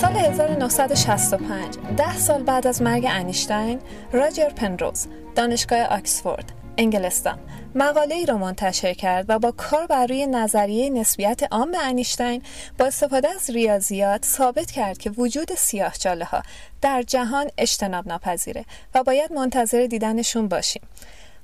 1965 0.04 1.76
ده 1.96 2.18
سال 2.18 2.42
بعد 2.42 2.66
از 2.66 2.82
مرگ 2.82 3.06
انیشتین 3.08 3.78
راجر 4.12 4.48
پنروز 4.48 5.06
دانشگاه 5.34 5.82
آکسفورد 5.82 6.52
انگلستان 6.78 7.38
مقاله 7.74 8.14
ای 8.14 8.26
را 8.26 8.38
منتشر 8.38 8.94
کرد 8.94 9.24
و 9.28 9.38
با 9.38 9.50
کار 9.50 9.86
بر 9.86 10.06
روی 10.06 10.26
نظریه 10.26 10.90
نسبیت 10.90 11.52
عام 11.52 11.76
انیشتین 11.82 12.42
با 12.78 12.86
استفاده 12.86 13.28
از 13.28 13.50
ریاضیات 13.50 14.24
ثابت 14.24 14.70
کرد 14.70 14.98
که 14.98 15.10
وجود 15.10 15.54
سیاه 15.54 15.94
ها 16.24 16.42
در 16.80 17.02
جهان 17.02 17.50
اجتناب 17.58 18.08
ناپذیره 18.08 18.64
و 18.94 19.02
باید 19.02 19.32
منتظر 19.32 19.86
دیدنشون 19.86 20.48
باشیم 20.48 20.82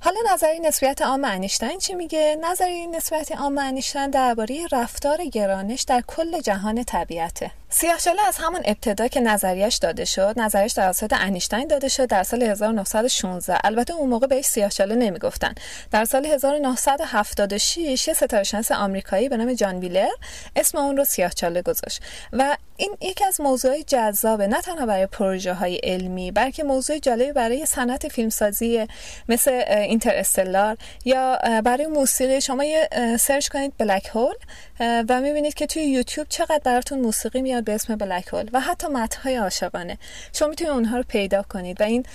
حالا 0.01 0.19
نظریه 0.33 0.61
نسبیت 0.61 1.03
عام 1.03 1.25
انیشتین 1.25 1.79
چی 1.79 1.95
میگه؟ 1.95 2.39
نظریه 2.51 2.87
نسبیت 2.87 3.33
عام 3.33 3.59
انیشتین 3.59 4.11
درباره 4.11 4.67
رفتار 4.73 5.25
گرانش 5.25 5.83
در 5.83 6.01
کل 6.07 6.41
جهان 6.41 6.85
طبیعته. 6.85 7.51
سیاهچاله 7.69 8.27
از 8.29 8.37
همون 8.41 8.61
ابتدا 8.65 9.09
که 9.09 9.21
نظریش 9.21 9.77
داده 9.77 10.05
شد 10.05 10.35
نظریش 10.37 10.73
توسط 10.73 11.13
انیشتین 11.13 11.67
داده 11.67 11.89
شد 11.89 12.07
در 12.07 12.23
سال 12.23 12.43
1916 12.43 13.59
البته 13.65 13.95
اون 13.95 14.09
موقع 14.09 14.27
بهش 14.27 14.45
سیاهچاله 14.45 14.95
نمی‌گفتن. 14.95 15.55
در 15.91 16.05
سال 16.05 16.27
1976 16.27 18.09
یه 18.09 18.15
ستاره 18.15 18.43
شناس 18.43 18.73
آمریکایی 18.73 19.29
به 19.29 19.37
نام 19.37 19.53
جان 19.55 19.79
ویلر 19.81 20.09
اسم 20.57 20.79
اون 20.79 20.97
رو 20.97 21.05
سیاهچاله 21.05 21.63
گذاشت. 21.63 22.03
و 22.33 22.57
این 22.77 22.97
یکی 23.01 23.25
از 23.25 23.41
موضوعی 23.41 23.83
جذابه 23.83 24.47
نه 24.47 24.61
تنها 24.61 24.87
برای 24.87 25.07
پروژه 25.07 25.55
های 25.55 25.77
علمی 25.77 26.31
بلکه 26.31 26.65
موضوع 26.65 26.99
جالبی 26.99 27.33
برای 27.33 27.67
صنعت 27.67 28.09
فیلمسازی 28.09 28.87
مثل 29.29 29.51
اینتر 29.69 30.15
استلار 30.15 30.77
یا 31.05 31.39
برای 31.65 31.87
موسیقی. 31.87 32.41
شما 32.41 32.65
یه 32.65 32.89
سرچ 33.21 33.49
کنید 33.49 33.73
بلک 33.79 34.11
هول 34.15 34.35
و 34.81 35.21
می‌بینید 35.21 35.55
که 35.55 35.67
توی 35.67 35.83
یوتیوب 35.83 36.27
چقدر 36.29 36.61
براتون 36.65 37.01
موسیقی 37.01 37.43
میاد. 37.43 37.56
به 37.61 37.75
اسم 37.75 37.97
بلک 37.97 38.27
هول 38.27 38.51
و 38.53 38.61
حتی 38.61 38.87
متنهای 38.87 39.37
عاشقانه. 39.37 39.99
شما 40.33 40.49
می‌تونید 40.49 40.73
اونها 40.73 40.97
رو 40.97 41.05
پیدا 41.09 41.43
کنید 41.43 41.81
و 41.81 41.85
این 41.85 42.07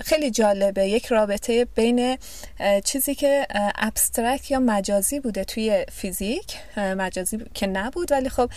خیلی 0.00 0.30
جالبه. 0.30 0.86
یک 0.88 1.06
رابطه 1.06 1.64
بین 1.64 2.18
چیزی 2.84 3.14
که 3.14 3.46
ابسترکت 3.74 4.50
یا 4.50 4.58
مجازی 4.58 5.20
بوده 5.20 5.44
توی 5.44 5.84
فیزیک 5.92 6.56
مجازی 6.76 7.38
که 7.54 7.66
نبود 7.66 8.12
ولی 8.12 8.28
خب 8.28 8.50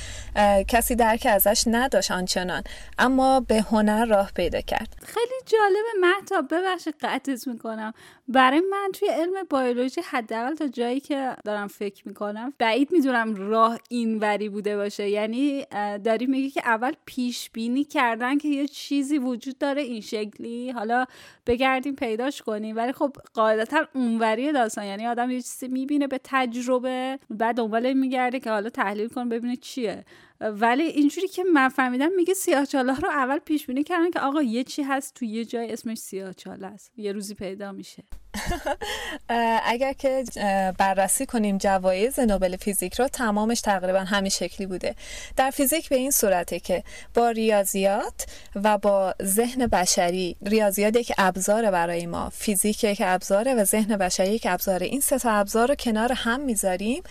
کسی 0.67 0.95
درک 0.95 1.27
ازش 1.29 1.63
نداشت 1.67 2.11
آنچنان 2.11 2.63
اما 2.97 3.39
به 3.39 3.61
هنر 3.61 4.05
راه 4.05 4.31
پیدا 4.35 4.61
کرد. 4.61 4.95
خیلی 5.05 5.35
جالبه 5.45 6.07
محتاب 6.07 6.53
ببخشید 6.53 6.95
قطعت 7.01 7.47
می‌کنم. 7.47 7.93
برای 8.33 8.61
من 8.71 8.89
توی 8.93 9.09
علم 9.09 9.43
بیولوژی 9.49 10.01
حداقل 10.01 10.55
تا 10.55 10.67
جایی 10.67 10.99
که 10.99 11.35
دارم 11.45 11.67
فکر 11.67 12.07
می‌کنم 12.07 12.53
بعید 12.57 12.91
می‌دونم 12.91 13.35
راه 13.35 13.79
اینوری 13.89 14.49
بوده 14.49 14.77
باشه. 14.77 15.09
یعنی 15.09 15.65
داری 16.03 16.25
میگی 16.25 16.49
که 16.49 16.61
اول 16.65 16.91
پیش 17.05 17.49
بینی 17.49 17.83
کردن 17.83 18.37
که 18.37 18.47
یه 18.47 18.67
چیزی 18.67 19.17
وجود 19.17 19.57
داره 19.57 19.81
این 19.81 20.01
شکلی. 20.01 20.71
حالا 20.71 21.05
بگردیم 21.47 21.95
پیداش 21.95 22.41
کنیم. 22.41 22.75
ولی 22.75 22.91
خب 22.91 23.15
قاعدتا 23.33 23.87
اونوری 23.95 24.51
داستان. 24.51 24.85
یعنی 24.85 25.07
آدم 25.07 25.31
یه 25.31 25.41
چیزی 25.41 25.67
می‌بینه 25.67 26.07
به 26.07 26.19
تجربه 26.23 27.19
بعد 27.29 27.55
دنبال 27.55 27.93
میگرده 27.93 28.39
که 28.39 28.49
حالا 28.49 28.69
تحلیل 28.69 29.07
کن 29.07 29.29
ببینه 29.29 29.55
چیه. 29.55 30.05
ولی 30.41 30.83
اینجوری 30.83 31.27
که 31.27 31.43
من 31.43 31.69
فهمیدم 31.69 32.11
میگه 32.15 32.33
سیاهچاله 32.33 32.99
رو 32.99 33.09
اول 33.09 33.39
پیش 33.39 33.65
بینی 33.65 33.83
کردن 33.83 34.09
که 34.11 34.19
آقا 34.19 34.41
یه 34.41 34.63
چی 34.63 34.83
هست 34.83 35.15
تو 35.15 35.25
یه 35.25 35.45
جای 35.45 35.73
اسمش 35.73 35.97
سیاهچاله 35.97 36.67
است. 36.67 36.91
یه 36.97 37.11
روزی 37.11 37.35
پیدا 37.35 37.71
میشه. 37.71 38.03
اگر 39.63 39.93
که 39.93 40.23
بررسی 40.77 41.25
کنیم 41.25 41.57
جوایز 41.57 42.19
نوبل 42.19 42.55
فیزیک 42.55 42.93
رو 42.93 43.07
تمامش 43.07 43.61
تقریبا 43.61 43.99
همین 43.99 44.29
شکلی 44.29 44.67
بوده. 44.67 44.95
در 45.35 45.51
فیزیک 45.51 45.89
به 45.89 45.95
این 45.95 46.11
صورته 46.11 46.59
که 46.59 46.83
با 47.13 47.29
ریاضیات 47.29 48.25
و 48.55 48.77
با 48.77 49.15
ذهن 49.23 49.67
بشری 49.67 50.35
ریاضیات 50.45 50.95
یک 50.95 51.11
ابزار 51.17 51.71
برای 51.71 52.05
ما 52.05 52.29
فیزیک 52.29 52.83
یک 52.83 53.01
ابزاره 53.05 53.53
و 53.53 53.63
ذهن 53.63 53.97
بشری 53.97 54.31
یک 54.33 54.47
ابزاره 54.49 54.85
این 54.85 55.01
سه 55.01 55.19
تا 55.19 55.31
ابزار 55.31 55.67
رو 55.67 55.75
کنار 55.75 56.11
هم 56.13 56.39
می‌ذاریم 56.39 57.03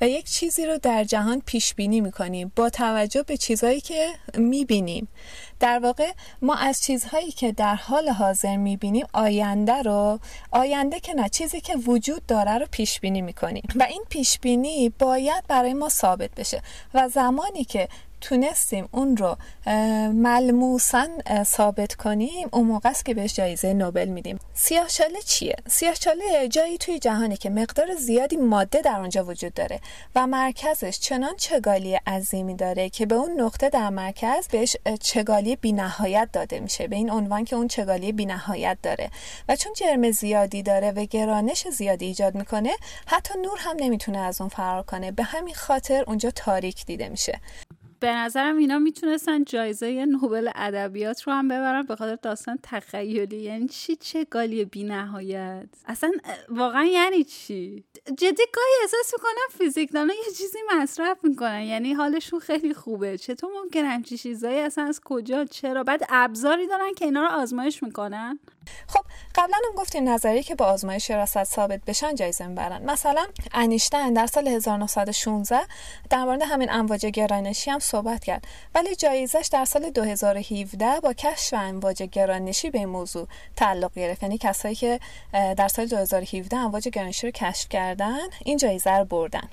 و 0.00 0.08
یک 0.08 0.24
چیزی 0.30 0.66
رو 0.66 0.78
در 0.78 1.04
جهان 1.04 1.42
پیش 1.46 1.74
بینی 1.74 2.00
می‌کنیم 2.00 2.52
با 2.56 2.70
توجه 2.70 3.22
به 3.22 3.36
چیزهایی 3.36 3.80
که 3.80 4.08
می‌بینیم. 4.34 5.08
در 5.60 5.78
واقع 5.78 6.10
ما 6.42 6.54
از 6.54 6.82
چیزهایی 6.82 7.30
که 7.30 7.52
در 7.52 7.74
حال 7.74 8.08
حاضر 8.08 8.56
می‌بینیم 8.56 9.06
آینده 9.12 9.82
رو 9.82 10.20
آینده 10.50 11.00
که 11.00 11.14
نه 11.14 11.28
چیزی 11.28 11.60
که 11.60 11.76
وجود 11.76 12.26
داره 12.26 12.58
رو 12.58 12.66
پیش 12.70 13.00
بینی 13.00 13.22
می‌کنیم. 13.22 13.62
و 13.76 13.82
این 13.82 14.04
پیش 14.08 14.38
بینی 14.38 14.88
باید 14.88 15.44
برای 15.48 15.74
ما 15.74 15.88
ثابت 15.88 16.30
بشه. 16.36 16.62
و 16.94 17.08
زمانی 17.08 17.64
که 17.64 17.88
تونستیم 18.20 18.88
اون 18.92 19.16
رو 19.16 19.36
ملموسا 20.12 21.06
ثابت 21.42 21.94
کنیم 21.94 22.48
اون 22.52 22.66
موقع 22.66 22.90
است 22.90 23.04
که 23.04 23.14
بهش 23.14 23.34
جایزه 23.34 23.74
نوبل 23.74 24.08
میدیم. 24.08 24.38
سیاهچاله 24.54 25.22
چیه؟ 25.22 25.56
سیاهچاله 25.68 26.48
جایی 26.48 26.78
توی 26.78 26.98
جهانی 26.98 27.36
که 27.36 27.50
مقدار 27.50 27.94
زیادی 27.94 28.36
ماده 28.36 28.80
در 28.80 29.00
اونجا 29.00 29.24
وجود 29.24 29.54
داره 29.54 29.80
و 30.14 30.26
مرکزش 30.26 30.98
چنان 30.98 31.36
چگالی 31.36 31.94
عظیمی 31.94 32.54
داره 32.54 32.88
که 32.88 33.06
به 33.06 33.14
اون 33.14 33.40
نقطه 33.40 33.68
در 33.68 33.90
مرکز 33.90 34.48
بهش 34.48 34.76
چگالی 35.00 35.56
بینهایت 35.56 36.28
داده 36.32 36.60
میشه 36.60 36.88
به 36.88 36.96
این 36.96 37.10
عنوان 37.10 37.44
که 37.44 37.56
اون 37.56 37.68
چگالی 37.68 38.12
بینهایت 38.12 38.78
داره. 38.82 39.10
و 39.48 39.56
چون 39.56 39.72
جرم 39.72 40.10
زیادی 40.10 40.62
داره 40.62 40.90
و 40.90 41.04
گرانش 41.04 41.68
زیادی 41.68 42.06
ایجاد 42.06 42.34
می‌کنه 42.34 42.70
حتی 43.06 43.34
نور 43.38 43.58
هم 43.58 43.76
نمی‌تونه 43.80 44.18
از 44.18 44.40
اون 44.40 44.50
فرار 44.50 44.82
کنه. 44.82 45.10
به 45.10 45.22
همین 45.22 45.54
خاطر 45.54 46.04
اونجا 46.06 46.30
تاریک 46.30 46.86
دیده 46.86 47.08
میشه. 47.08 47.40
به 48.00 48.12
نظرم 48.12 48.56
اینا 48.56 48.78
می‌تونستن 48.78 49.44
جایزه 49.44 50.04
نوبل 50.04 50.50
ادبیات 50.54 51.22
رو 51.22 51.32
هم 51.32 51.48
ببرن 51.48 51.82
به 51.82 51.96
خاطر 51.96 52.16
داستان 52.22 52.58
تخیلی. 52.62 53.36
یعنی 53.36 53.68
چی؟ 53.68 53.96
چه 53.96 54.24
گالی 54.24 54.64
بی 54.64 54.84
نهایت 54.84 55.68
اصلا 55.86 56.10
واقعا 56.48 56.84
یعنی 56.84 57.24
چی؟ 57.24 57.84
جدی 58.18 58.42
گاهی 58.54 58.74
احساس 58.82 59.12
می‌کنم 59.12 59.58
فیزیکدانا 59.58 60.14
یه 60.14 60.32
چیزی 60.36 60.58
مصرف 60.76 61.18
می‌کنن. 61.24 61.62
یعنی 61.62 61.92
حالشون 61.92 62.40
خیلی 62.40 62.74
خوبه. 62.74 63.18
چطور 63.18 63.50
ممکن 63.62 63.84
همچی 63.84 64.18
چیزایی 64.18 64.58
اصلا 64.58 64.84
از 64.84 65.00
کجا 65.04 65.44
چرا؟ 65.44 65.84
بعد 65.84 66.02
ابزاری 66.08 66.66
دارن 66.66 66.94
که 66.94 67.04
اینا 67.04 67.22
رو 67.22 67.28
آزمایش 67.28 67.82
می‌کنن. 67.82 68.38
خب 68.86 69.00
قبلا 69.34 69.56
هم 69.68 69.74
گفتیم 69.76 70.08
نظری 70.08 70.42
که 70.42 70.54
با 70.54 70.66
آزمایش 70.66 71.10
راست 71.10 71.44
ثابت 71.44 71.80
بشن 71.86 72.14
جایزه 72.14 72.46
می‌برن. 72.46 72.90
مثلا 72.90 73.26
انیشتین 73.52 74.12
در 74.12 74.26
سال 74.26 74.48
1916 74.48 75.60
در 76.10 76.24
مورد 76.24 76.42
همین 76.42 76.70
امواج 76.70 77.06
گرانشی 77.06 77.70
هم 77.70 77.78
صحبت 77.78 78.24
کرد. 78.24 78.44
ولی 78.74 78.96
جایزش 78.96 79.48
در 79.52 79.64
سال 79.64 79.90
2017 79.90 81.00
با 81.00 81.12
کشف 81.12 81.54
امواج 81.54 82.02
گرانشی 82.02 82.70
به 82.70 82.78
این 82.78 82.88
موضوع 82.88 83.28
تعلق 83.56 83.94
گرفت. 83.94 84.22
یعنی 84.22 84.38
کسایی 84.38 84.74
که 84.74 85.00
در 85.32 85.68
سال 85.68 85.86
2017 85.86 86.56
امواج 86.56 86.88
گرانشی 86.88 87.26
رو 87.26 87.30
کشف 87.30 87.68
کردن 87.68 88.28
این 88.44 88.56
جایزه 88.56 88.90
رو 88.90 89.04
بردن. 89.04 89.48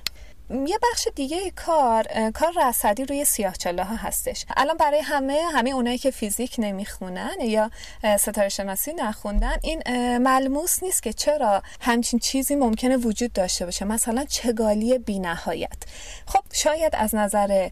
یه 0.50 0.80
بخش 0.92 1.08
دیگه 1.16 1.52
کار 1.52 2.32
کار 2.32 2.54
رصدی 2.58 3.06
روی 3.06 3.26
سیاهچاله 3.26 3.84
ها 3.84 3.96
هستش. 3.96 4.46
الان 4.58 4.78
برای 4.78 5.00
همه 5.00 5.42
همه 5.54 5.70
اونایی 5.70 5.98
که 5.98 6.12
فیزیک 6.12 6.56
نمی‌خونن 6.58 7.36
یا 7.42 7.72
ستاره 8.20 8.50
شناسی 8.50 8.94
نخوندن 8.94 9.56
این 9.64 9.82
ملموس 10.18 10.84
نیست 10.84 11.04
که 11.04 11.14
چرا 11.14 11.64
همچین 11.82 12.20
چیزی 12.20 12.56
ممکنه 12.56 12.98
وجود 12.98 13.34
داشته 13.34 13.66
باشه. 13.66 13.86
مثلا 13.86 14.26
چگالی 14.26 14.98
بینهایت. 14.98 15.78
خب 16.26 16.44
شاید 16.54 16.96
از 16.96 17.16
نظر 17.16 17.70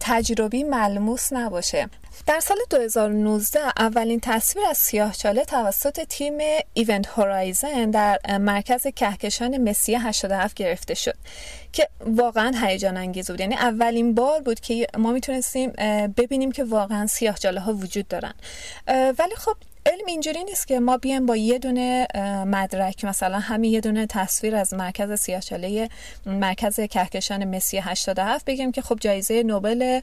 تجربی 0.00 0.64
ملموس 0.64 1.32
نباشه. 1.32 1.88
در 2.26 2.40
سال 2.40 2.56
2019 2.70 3.60
اولین 3.76 4.20
تصویر 4.20 4.66
از 4.66 4.78
سیاهچاله 4.78 5.44
توسط 5.44 6.04
تیم 6.04 6.38
ایونت 6.72 7.06
هورایزن 7.06 7.90
در 7.90 8.18
مرکز 8.38 8.86
کهکشان 8.86 9.68
مسی 9.70 9.94
87 9.94 10.56
گرفته 10.56 10.94
شد. 10.94 11.14
که 11.76 11.88
واقعا 12.00 12.52
هیجان 12.62 12.96
انگیز 12.96 13.30
بود. 13.30 13.40
یعنی 13.40 13.54
اولین 13.54 14.14
بار 14.14 14.40
بود 14.40 14.60
که 14.60 14.86
ما 14.98 15.12
می‌تونستیم 15.12 15.70
ببینیم 16.16 16.52
که 16.52 16.64
واقعا 16.64 17.06
سیاهچاله 17.06 17.60
ها 17.60 17.72
وجود 17.72 18.08
دارن. 18.08 18.34
ولی 18.88 19.34
خب 19.36 19.56
علم 19.86 20.06
اینجوری 20.06 20.44
نیست 20.44 20.66
که 20.66 20.80
ما 20.80 20.96
بیایم 20.96 21.26
با 21.26 21.36
یه 21.36 21.58
دونه 21.58 22.06
مدرک 22.46 23.04
مثلا 23.04 23.38
همین 23.38 23.72
یه 23.72 23.80
دونه 23.80 24.06
تصویر 24.06 24.56
از 24.56 24.74
مرکز 24.74 25.20
سیاهچاله 25.20 25.88
مرکز 26.26 26.80
کهکشان 26.80 27.56
مسی 27.56 27.78
87 27.78 28.44
بگیم 28.44 28.72
که 28.72 28.82
خب 28.82 28.98
جایزه 29.00 29.42
نوبل 29.42 30.00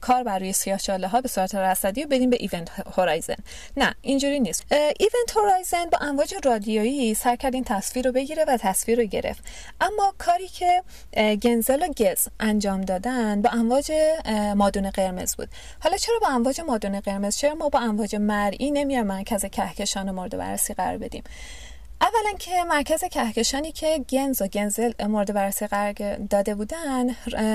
کار 0.00 0.22
بر 0.22 0.38
روی 0.38 0.52
سیاهچاله 0.52 1.08
ها 1.08 1.20
به 1.20 1.28
صورت 1.28 1.54
رصدی 1.54 2.06
بدیم 2.06 2.30
به 2.30 2.36
ایونت 2.40 2.70
هورایزن 2.96 3.34
نه 3.76 3.94
اینجوری 4.02 4.40
نیست. 4.40 4.64
ایونت 4.72 5.36
هورایزن 5.36 5.84
با 5.84 5.98
امواج 6.00 6.34
رادیویی 6.44 7.14
سر 7.14 7.36
کرد 7.36 7.54
این 7.54 7.64
تصویر 7.64 8.06
رو 8.06 8.12
بگیره 8.12 8.44
و 8.48 8.56
تصویر 8.56 8.98
رو 8.98 9.04
گرفت. 9.04 9.44
اما 9.80 10.14
کاری 10.18 10.48
که 10.48 10.82
گنزل 11.42 11.82
و 11.82 11.88
گز 11.88 12.28
انجام 12.40 12.80
دادن 12.80 13.42
با 13.42 13.50
امواج 13.50 13.92
مادون 14.56 14.90
قرمز 14.90 15.36
بود. 15.36 15.48
حالا 15.80 15.96
چرا 15.96 16.18
با 16.22 16.28
امواج 16.28 16.60
مادون 16.60 17.00
قرمز؟ 17.00 17.36
چرا 17.36 17.54
ما 17.54 17.68
با 17.68 17.78
امواج 17.78 18.16
مرئی 18.16 18.70
نمی 18.70 19.01
مرکز 19.02 19.44
کهکشان 19.44 20.10
مورد 20.10 20.38
بررسی 20.38 20.74
قرار 20.74 20.98
بدیم. 20.98 21.22
اولا 22.00 22.38
که 22.38 22.64
مرکز 22.68 23.04
کهکشانی 23.04 23.72
که 23.72 24.04
گنز 24.10 24.42
و 24.42 24.46
گنزل 24.46 24.92
مورد 25.08 25.34
بررسی 25.34 25.66
قرار 25.66 25.92
داده 26.16 26.54
بودن 26.54 27.06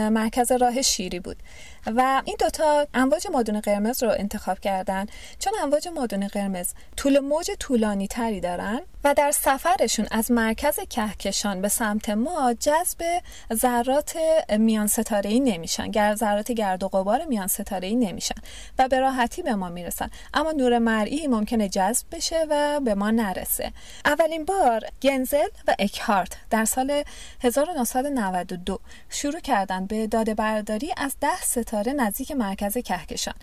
مرکز 0.09 0.51
راه 0.51 0.81
شیری 0.81 1.19
بود. 1.19 1.37
و 1.85 2.21
این 2.25 2.35
دوتا 2.39 2.87
امواج 2.93 3.27
مادون 3.27 3.59
قرمز 3.59 4.03
رو 4.03 4.09
انتخاب 4.09 4.59
کردن. 4.59 5.05
چون 5.39 5.53
امواج 5.63 5.87
مادون 5.87 6.27
قرمز 6.27 6.73
طول 6.97 7.19
موج 7.19 7.51
طولانی 7.59 8.07
تری 8.07 8.39
دارن 8.39 8.81
و 9.07 9.13
در 9.13 9.31
سفرشون 9.31 10.07
از 10.11 10.31
مرکز 10.31 10.79
کهکشان 10.89 11.61
به 11.61 11.67
سمت 11.67 12.09
ما 12.09 12.53
جذب 12.53 13.21
ذرات 13.53 14.17
میان 14.59 14.87
ستاره 14.87 15.39
نمیشن. 15.39 15.91
گر 15.91 16.15
ذرات 16.15 16.51
گرد 16.51 16.83
و 16.83 16.87
غبار 16.87 17.25
میان 17.25 17.47
ستاره 17.47 17.91
نمیشن 17.91 18.35
و 18.79 18.87
به 18.87 18.99
راحتی 18.99 19.41
به 19.41 19.55
ما 19.55 19.69
می‌رسن. 19.69 20.09
اما 20.33 20.51
نور 20.51 20.79
مرئی 20.79 21.27
ممکنه 21.27 21.69
جذب 21.69 22.05
بشه 22.11 22.45
و 22.49 22.79
به 22.79 22.95
ما 22.95 23.11
نرسه. 23.11 23.71
اولین 24.05 24.45
بار 24.45 24.81
گنزل 25.01 25.47
و 25.67 25.75
اکهارت 25.79 26.37
در 26.49 26.65
سال 26.65 27.03
1992 27.43 28.79
شروع 29.09 29.39
کردن 29.39 29.85
به 29.85 30.07
داده 30.07 30.33
برداری 30.33 30.93
از 30.97 31.15
ده 31.21 31.41
ستاره 31.41 31.93
نزدیک 31.93 32.31
مرکز 32.31 32.77
کهکشان 32.77 33.35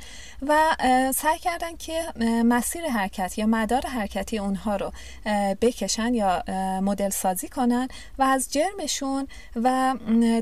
و 0.48 0.76
سعی 1.14 1.38
کردن 1.38 1.76
که 1.76 2.02
مسیر 2.44 2.86
حرکت 2.86 3.38
یا 3.38 3.46
مدار 3.46 3.86
حرکتی 3.86 4.38
اونها 4.38 4.76
رو 4.76 4.92
بکشن 5.60 6.14
یا 6.14 6.42
مدل 6.82 7.10
سازی 7.10 7.48
کنن 7.48 7.88
و 8.18 8.22
از 8.22 8.52
جرمشون 8.52 9.28
و 9.56 9.94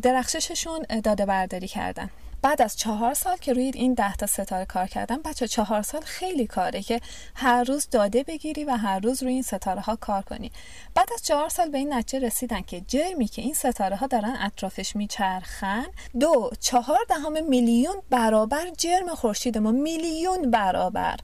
درخشششون 0.02 0.82
داده 1.04 1.26
برداری 1.26 1.68
کردن. 1.68 2.10
بعد 2.42 2.62
از 2.62 2.76
چهار 2.76 3.14
سال 3.14 3.36
که 3.36 3.52
روی 3.52 3.70
این 3.74 3.94
ده 3.94 4.16
تا 4.16 4.26
ستاره 4.26 4.64
کار 4.64 4.86
کردم 4.86 5.20
بچه 5.24 5.48
چهار 5.48 5.82
سال 5.82 6.00
خیلی 6.00 6.46
کاره 6.46 6.82
که 6.82 7.00
هر 7.34 7.64
روز 7.64 7.88
داده 7.90 8.22
بگیری 8.22 8.64
و 8.64 8.70
هر 8.70 9.00
روز 9.00 9.22
روی 9.22 9.32
این 9.32 9.42
ستاره 9.42 9.80
ها 9.80 9.96
کار 9.96 10.22
کنی. 10.22 10.52
بعد 10.94 11.08
از 11.14 11.22
چهار 11.22 11.48
سال 11.48 11.70
به 11.70 11.78
این 11.78 11.92
نتیجه 11.92 12.26
رسیدن 12.26 12.60
که 12.60 12.80
جرمی 12.80 13.28
که 13.28 13.42
این 13.42 13.54
ستاره 13.54 13.96
ها 13.96 14.06
دارن 14.06 14.36
اطرافش 14.40 14.96
میچرخن 14.96 15.86
دو 16.20 16.50
چهار 16.60 16.98
دهم 17.08 17.44
میلیون 17.48 17.94
برابر 18.10 18.70
جرم 18.78 19.14
خورشید 19.14 19.58
ما 19.58 19.70
میلیون 19.70 20.50
برابر. 20.50 21.16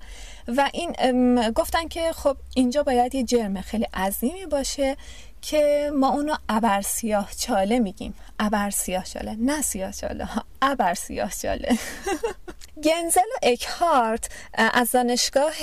و 0.57 0.71
این 0.73 1.51
گفتن 1.51 1.89
که 1.89 2.13
خب 2.13 2.37
اینجا 2.55 2.83
باید 2.83 3.15
یه 3.15 3.25
جرم 3.25 3.61
خیلی 3.61 3.87
عظیمی 3.95 4.47
باشه 4.47 4.97
که 5.43 5.93
ما 5.95 6.09
اونو 6.09 6.35
ابر 6.49 6.83
سیاه 6.83 7.35
چاله 7.35 7.79
میگیم. 7.79 8.15
ابر 8.41 8.71
سیاه 8.71 9.05
چاله 9.05 9.37
نه 9.39 9.63
سیاه 9.63 9.93
چاله 9.93 10.29
ابر 10.63 10.95
سیاه 10.95 11.33
چاله. 11.43 11.79
گنزل 12.85 13.21
و 13.21 13.39
اکهارت 13.43 14.29
از 14.55 14.91
دانشگاه 14.91 15.55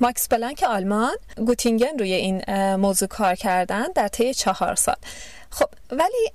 ماکس 0.00 0.28
پلانک 0.28 0.62
آلمان 0.62 1.16
گوتینگن 1.36 1.98
روی 1.98 2.12
این 2.12 2.44
موضوع 2.76 3.08
کار 3.08 3.34
کردن 3.34 3.86
در 3.94 4.08
طی 4.08 4.34
چهار 4.34 4.74
سال. 4.74 4.96
خب 5.50 5.68
ولی 5.90 6.30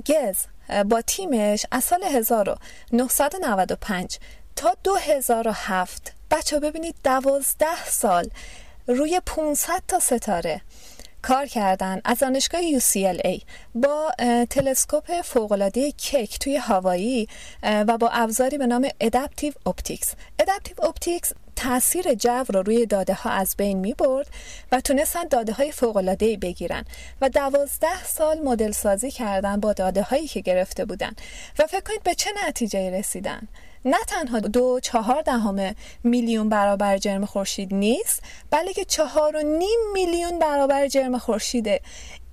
گز 0.00 0.36
با 0.84 1.00
تیمش 1.00 1.66
از 1.70 1.84
سال 1.84 2.02
1995 2.02 4.18
تا 4.56 4.76
2007 4.84 6.15
بچه 6.30 6.60
ببینید 6.60 6.94
دوازده 7.04 7.84
سال 7.86 8.30
روی 8.86 9.20
500 9.26 9.82
تا 9.88 9.98
ستاره 9.98 10.60
کار 11.22 11.46
کردن 11.46 12.00
از 12.04 12.18
دانشگاه 12.18 12.60
UCLA 12.78 13.42
با 13.74 14.12
تلسکوپ 14.50 15.20
فوقالعاده 15.22 15.90
کیک 15.90 16.38
توی 16.38 16.56
هاوایی 16.56 17.28
و 17.62 17.98
با 17.98 18.08
ابزاری 18.12 18.58
به 18.58 18.66
نام 18.66 18.88
adaptive 19.00 19.52
optics 19.66 20.14
adaptive 20.38 20.84
optics 20.84 21.32
تاثیر 21.56 22.14
جو 22.14 22.44
رو 22.48 22.62
روی 22.62 22.86
داده 22.86 23.14
ها 23.14 23.30
از 23.30 23.54
بین 23.58 23.78
می 23.78 23.94
برد 23.94 24.26
و 24.72 24.80
تونستن 24.80 25.28
داده 25.28 25.52
های 25.52 25.72
فوق 25.72 25.96
العاده 25.96 26.36
بگیرن 26.36 26.84
و 27.20 27.28
دوازده 27.28 28.04
سال 28.04 28.38
مدل 28.38 28.72
سازی 28.72 29.10
کردن 29.10 29.60
با 29.60 29.72
داده 29.72 30.02
هایی 30.02 30.28
که 30.28 30.40
گرفته 30.40 30.84
بودن 30.84 31.12
و 31.58 31.66
فکر 31.66 31.80
کنید 31.80 32.02
به 32.02 32.14
چه 32.14 32.30
نتیجه 32.46 32.90
رسیدن؟ 32.90 33.48
نه 33.84 33.96
تنها 34.06 34.40
دو 34.40 34.80
چهار 34.80 35.22
دهم 35.22 35.74
میلیون 36.04 36.48
برابر 36.48 36.98
جرم 36.98 37.24
خورشید 37.24 37.74
نیست 37.74 38.22
بلکه 38.50 38.84
چهار 38.84 39.36
و 39.36 39.42
نیم 39.42 39.78
میلیون 39.92 40.38
برابر 40.38 40.88
جرم 40.88 41.18
خورشیده. 41.18 41.80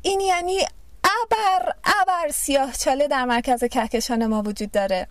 این 0.02 0.20
یعنی 0.20 0.60
ابر 1.04 1.74
ابر 2.02 2.32
سیاه 2.34 2.74
چاله 2.74 3.08
در 3.08 3.26
مرکز 3.26 3.64
کهکشان 3.64 4.26
ما 4.26 4.42
وجود 4.42 4.72
داره. 4.72 5.08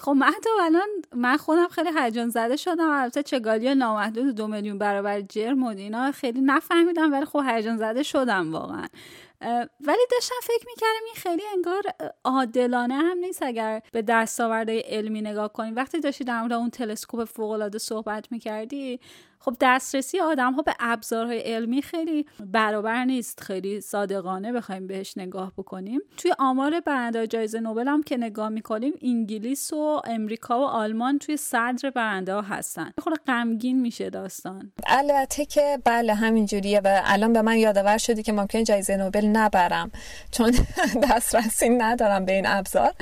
خب 0.00 0.10
مهدو 0.10 0.50
الان 0.62 0.88
من 1.12 1.36
خودم 1.36 1.68
خیلی 1.68 1.90
هیجان 1.98 2.28
زده 2.28 2.56
شدم. 2.56 2.90
البته 2.90 3.22
چگالی 3.22 3.74
نامحدود 3.74 4.34
دو 4.34 4.46
میلیون 4.46 4.78
برابر 4.78 5.20
جرم 5.20 5.62
و 5.62 5.66
اینا 5.66 6.12
خیلی 6.12 6.40
نفهمیدم 6.40 7.12
ولی 7.12 7.24
خب 7.24 7.42
هیجان 7.46 7.76
زده 7.76 8.02
شدم 8.02 8.52
واقعا. 8.52 8.86
ولی 9.80 10.06
داشتم 10.10 10.34
فکر 10.42 10.66
می‌کردم 10.66 11.04
این 11.04 11.14
خیلی 11.16 11.42
انگار 11.54 11.82
عادلانه 12.24 12.94
هم 12.94 13.18
نیست 13.18 13.42
اگر 13.42 13.82
به 13.92 14.02
دستاوردهای 14.02 14.80
علمی 14.80 15.20
نگاه 15.20 15.52
کنیم 15.52 15.76
وقتی 15.76 16.00
داشتی 16.00 16.24
در 16.24 16.54
اون 16.54 16.70
تلسکوپ 16.70 17.24
فوق 17.24 17.76
صحبت 17.76 18.32
می‌کردی 18.32 19.00
خب 19.38 19.56
دسترسی 19.60 20.20
آدم 20.20 20.52
ها 20.52 20.62
به 20.62 20.74
ابزارهای 20.80 21.38
علمی 21.38 21.82
خیلی 21.82 22.26
برابر 22.40 23.04
نیست 23.04 23.40
خیلی 23.40 23.80
صادقانه 23.80 24.52
بخوایم 24.52 24.86
بهش 24.86 25.16
نگاه 25.16 25.52
بکنیم. 25.58 26.00
توی 26.16 26.32
آمار 26.38 26.80
برنده 26.80 27.26
جایزه 27.26 27.60
نوبل 27.60 27.88
هم 27.88 28.02
که 28.02 28.16
نگاه 28.16 28.48
می‌کنیم 28.48 28.92
انگلیس 29.02 29.72
و 29.72 30.02
امریکا 30.04 30.60
و 30.60 30.62
آلمان 30.62 31.18
توی 31.18 31.36
صدر 31.36 31.90
برنده 31.90 32.34
ها 32.34 32.40
هستن. 32.40 32.92
خود 33.02 33.14
غمگین 33.26 33.80
میشه 33.80 34.10
داستان. 34.10 34.72
البته 34.86 35.44
که 35.44 35.78
بله 35.84 36.14
همینجوریه 36.14 36.80
و 36.84 37.00
الان 37.04 37.32
به 37.32 37.42
من 37.42 37.56
یادآور 37.56 37.98
شدی 37.98 38.22
که 38.22 38.32
ممکن 38.32 38.64
جایزه 38.64 38.96
نوبل 38.96 39.26
نبرم 39.26 39.90
چون 40.30 40.52
دسترسی 41.10 41.68
ندارم 41.68 42.24
به 42.24 42.32
این 42.32 42.46
ابزار. 42.46 42.92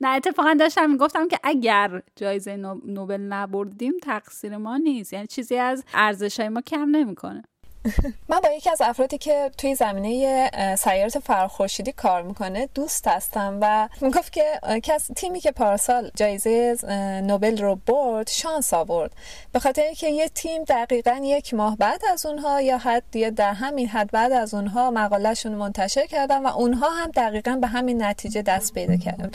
نه 0.00 0.08
اتفاقا 0.08 0.56
داشتم 0.60 0.90
می‌گفتم 0.90 1.28
که 1.28 1.38
اگر 1.42 2.02
جایزه 2.16 2.56
نوبل 2.86 3.20
نبردیم 3.20 3.92
تقصیر 4.02 4.56
ما 4.56 4.76
نیست. 4.76 5.12
یعنی 5.12 5.26
چیزی 5.26 5.56
از 5.56 5.83
ارزش 5.94 6.40
های 6.40 6.48
ما 6.48 6.60
کم 6.60 6.88
نمی‌کنه. 6.90 7.42
من 8.28 8.40
با 8.40 8.48
یکی 8.52 8.70
از 8.70 8.80
افرادی 8.80 9.18
که 9.18 9.50
توی 9.58 9.74
زمینه 9.74 10.50
سیارات 10.78 11.18
فرخورشیدی 11.18 11.92
کار 11.92 12.22
می‌کنه 12.22 12.68
دوست 12.74 13.08
هستم 13.08 13.58
و 13.60 13.88
می‌گفت 14.00 14.32
که 14.32 14.60
کس 14.82 15.10
تیمی 15.16 15.40
که 15.40 15.52
پارسال 15.52 16.10
جایزه 16.16 16.76
نوبل 17.24 17.62
رو 17.62 17.78
برد 17.86 18.28
شانس 18.28 18.74
آورد. 18.74 19.12
به 19.52 19.58
خاطر 19.58 19.92
که 19.92 20.08
یه 20.08 20.28
تیم 20.28 20.64
دقیقا 20.64 21.20
یک 21.22 21.54
ماه 21.54 21.76
بعد 21.76 22.00
از 22.12 22.26
اونها 22.26 22.60
یا 22.60 22.78
حد 22.78 23.16
یا 23.16 23.30
در 23.30 23.52
همین 23.52 23.88
حد 23.88 24.10
بعد 24.10 24.32
از 24.32 24.54
اونها 24.54 24.90
مقالهشون 24.90 25.54
منتشر 25.54 26.06
کردن 26.06 26.42
و 26.42 26.46
اونها 26.46 26.90
هم 26.90 27.10
دقیقا 27.10 27.58
به 27.60 27.66
همین 27.66 28.02
نتیجه 28.02 28.42
دست 28.42 28.74
پیدا 28.74 28.96
کردن. 28.96 29.30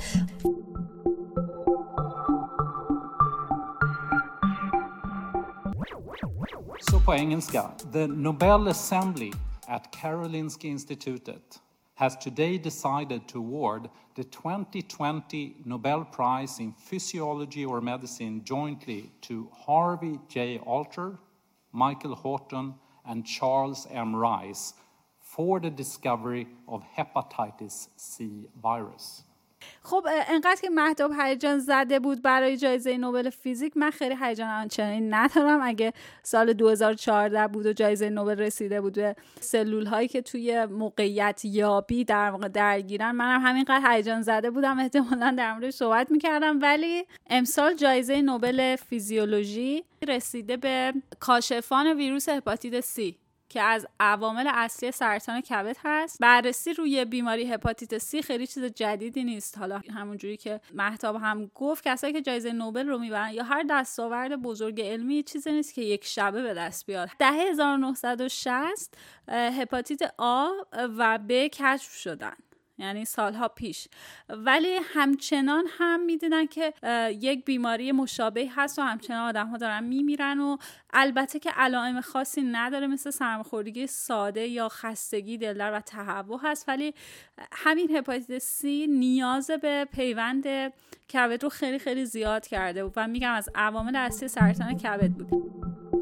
På 7.10 7.13
engelska, 7.13 7.69
the 7.91 8.08
Nobel 8.08 8.67
Assembly 8.67 9.32
at 9.67 9.91
Karolinska 9.91 10.67
Institutet 10.67 11.60
has 11.95 12.15
today 12.17 12.58
decided 12.58 13.28
to 13.28 13.39
award 13.39 13.89
the 14.15 14.24
2020 14.24 15.56
Nobel 15.65 16.06
Prize 16.06 16.60
in 16.60 16.72
Physiology 16.74 17.65
or 17.65 17.82
Medicine 17.82 18.43
jointly 18.43 19.10
to 19.22 19.50
Harvey 19.65 20.19
J. 20.28 20.60
Alter, 20.60 21.17
Michael 21.72 22.13
Horton, 22.13 22.76
and 23.06 23.26
Charles 23.26 23.88
M. 23.89 24.15
Rice 24.15 24.76
for 25.19 25.60
the 25.60 25.72
discovery 25.72 26.48
of 26.67 26.84
hepatitis 26.95 27.88
C 27.98 28.50
virus. 28.62 29.24
خب 29.84 30.08
انقدر 30.27 30.62
که 30.62 30.69
مهداب 30.69 31.12
هیجان 31.19 31.60
زده 31.60 31.99
بود 31.99 32.21
برای 32.21 32.58
جایزه 32.58 32.97
نوبل 32.97 33.29
فیزیک 33.29 33.77
من 33.77 33.89
خیلی 33.89 34.15
هیجان 34.21 34.49
آنچنانی 34.49 35.01
ندارم. 35.01 35.60
اگه 35.63 35.93
سال 36.23 36.53
2014 36.53 37.47
بود 37.47 37.65
و 37.65 37.73
جایزه 37.73 38.10
نوبل 38.10 38.39
رسیده 38.39 38.82
بود 38.82 38.93
به 38.93 39.15
سلول 39.39 39.86
هایی 39.86 40.08
که 40.08 40.21
توی 40.21 40.65
موقعیت 40.65 41.41
یابی 41.45 42.03
در 42.03 42.29
واقع 42.29 42.47
درگیرن 42.47 43.12
منم 43.12 43.41
همینقدر 43.41 43.91
هیجان 43.91 44.21
زده 44.21 44.51
بودم. 44.51 44.79
احتمالا 44.79 45.36
در 45.38 45.53
موردش 45.53 45.73
صحبت 45.73 46.12
می‌کردم. 46.12 46.62
ولی 46.62 47.05
امسال 47.29 47.75
جایزه 47.75 48.21
نوبل 48.21 48.75
فیزیولوژی 48.75 49.84
رسیده 50.08 50.58
به 50.58 50.93
کاشفان 51.19 51.97
ویروس 51.97 52.29
هپاتیت 52.29 52.79
سی. 52.79 53.17
که 53.49 53.62
از 53.62 53.88
عوامل 53.99 54.49
اصلی 54.53 54.91
سرطان 54.91 55.41
کبد 55.41 55.77
هست. 55.83 56.19
بررسی 56.19 56.73
روی 56.73 57.05
بیماری 57.05 57.51
هپاتیت 57.53 57.97
سی 57.97 58.21
خیلی 58.21 58.47
چیز 58.47 58.63
جدیدی 58.63 59.23
نیست. 59.23 59.57
حالا 59.57 59.81
همونجوری 59.93 60.38
که 60.38 60.62
محتاب 60.73 61.15
هم 61.15 61.51
گفت 61.55 61.83
کسایی 61.83 62.13
که 62.13 62.21
جایزه 62.21 62.51
نوبل 62.51 62.88
رو 62.88 62.97
می‌برن 62.97 63.33
یا 63.33 63.43
هر 63.43 63.65
دستاورد 63.69 64.35
بزرگ 64.35 64.81
علمی 64.81 65.23
چیزی 65.23 65.51
نیست 65.51 65.73
که 65.73 65.81
یک 65.81 66.05
شبه 66.05 66.41
به 66.41 66.53
دست 66.53 66.85
بیاد. 66.85 67.09
ده 67.19 67.31
1960 67.31 68.97
هپاتیت 69.29 70.13
آ 70.17 70.49
و 70.73 71.19
ب 71.29 71.31
کشف 71.31 71.95
شدن. 71.95 72.33
یعنی 72.79 73.05
سالها 73.05 73.47
پیش. 73.47 73.87
ولی 74.29 74.79
همچنان 74.93 75.65
هم 75.77 75.99
می‌دیدن 75.99 76.45
که 76.45 76.73
یک 77.19 77.45
بیماری 77.45 77.91
مشابه 77.91 78.49
هست 78.55 78.79
و 78.79 78.81
همچنان 78.81 79.29
آدم 79.29 79.47
ها 79.47 79.57
دارن 79.57 79.83
میمیرن 79.83 80.39
و 80.39 80.57
البته 80.93 81.39
که 81.39 81.51
علائم 81.51 82.01
خاصی 82.01 82.41
نداره 82.41 82.87
مثل 82.87 83.09
سرماخوردگی 83.09 83.87
ساده 83.87 84.47
یا 84.47 84.69
خستگی 84.69 85.37
دلدر 85.37 85.73
و 85.73 85.79
تهوع 85.79 86.39
هست. 86.43 86.69
ولی 86.69 86.93
همین 87.51 87.95
هپاتیت 87.95 88.37
سی 88.37 88.87
نیاز 88.87 89.51
به 89.51 89.87
پیوند 89.93 90.43
کبد 91.13 91.43
رو 91.43 91.49
خیلی 91.49 91.79
خیلی 91.79 92.05
زیاد 92.05 92.47
کرده 92.47 92.83
بود 92.83 92.93
و 92.95 93.07
میگم 93.07 93.33
از 93.33 93.49
عوامل 93.55 93.95
اصلی 93.95 94.27
سرطان 94.27 94.77
کبد 94.77 95.11
بود. 95.11 95.98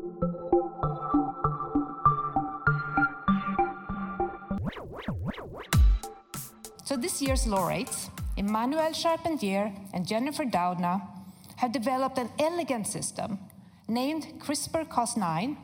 So 6.88 6.96
this 6.96 7.22
year's 7.22 7.46
laureates, 7.46 8.10
Emmanuel 8.38 8.94
Charpentier 8.94 9.74
and 9.94 10.08
Jennifer 10.08 10.46
Doudna, 10.46 11.02
have 11.58 11.74
developed 11.74 12.18
an 12.18 12.30
elegant 12.40 12.88
system 12.88 13.40
named 13.90 14.26
CRISPR-Cas9, 14.40 15.58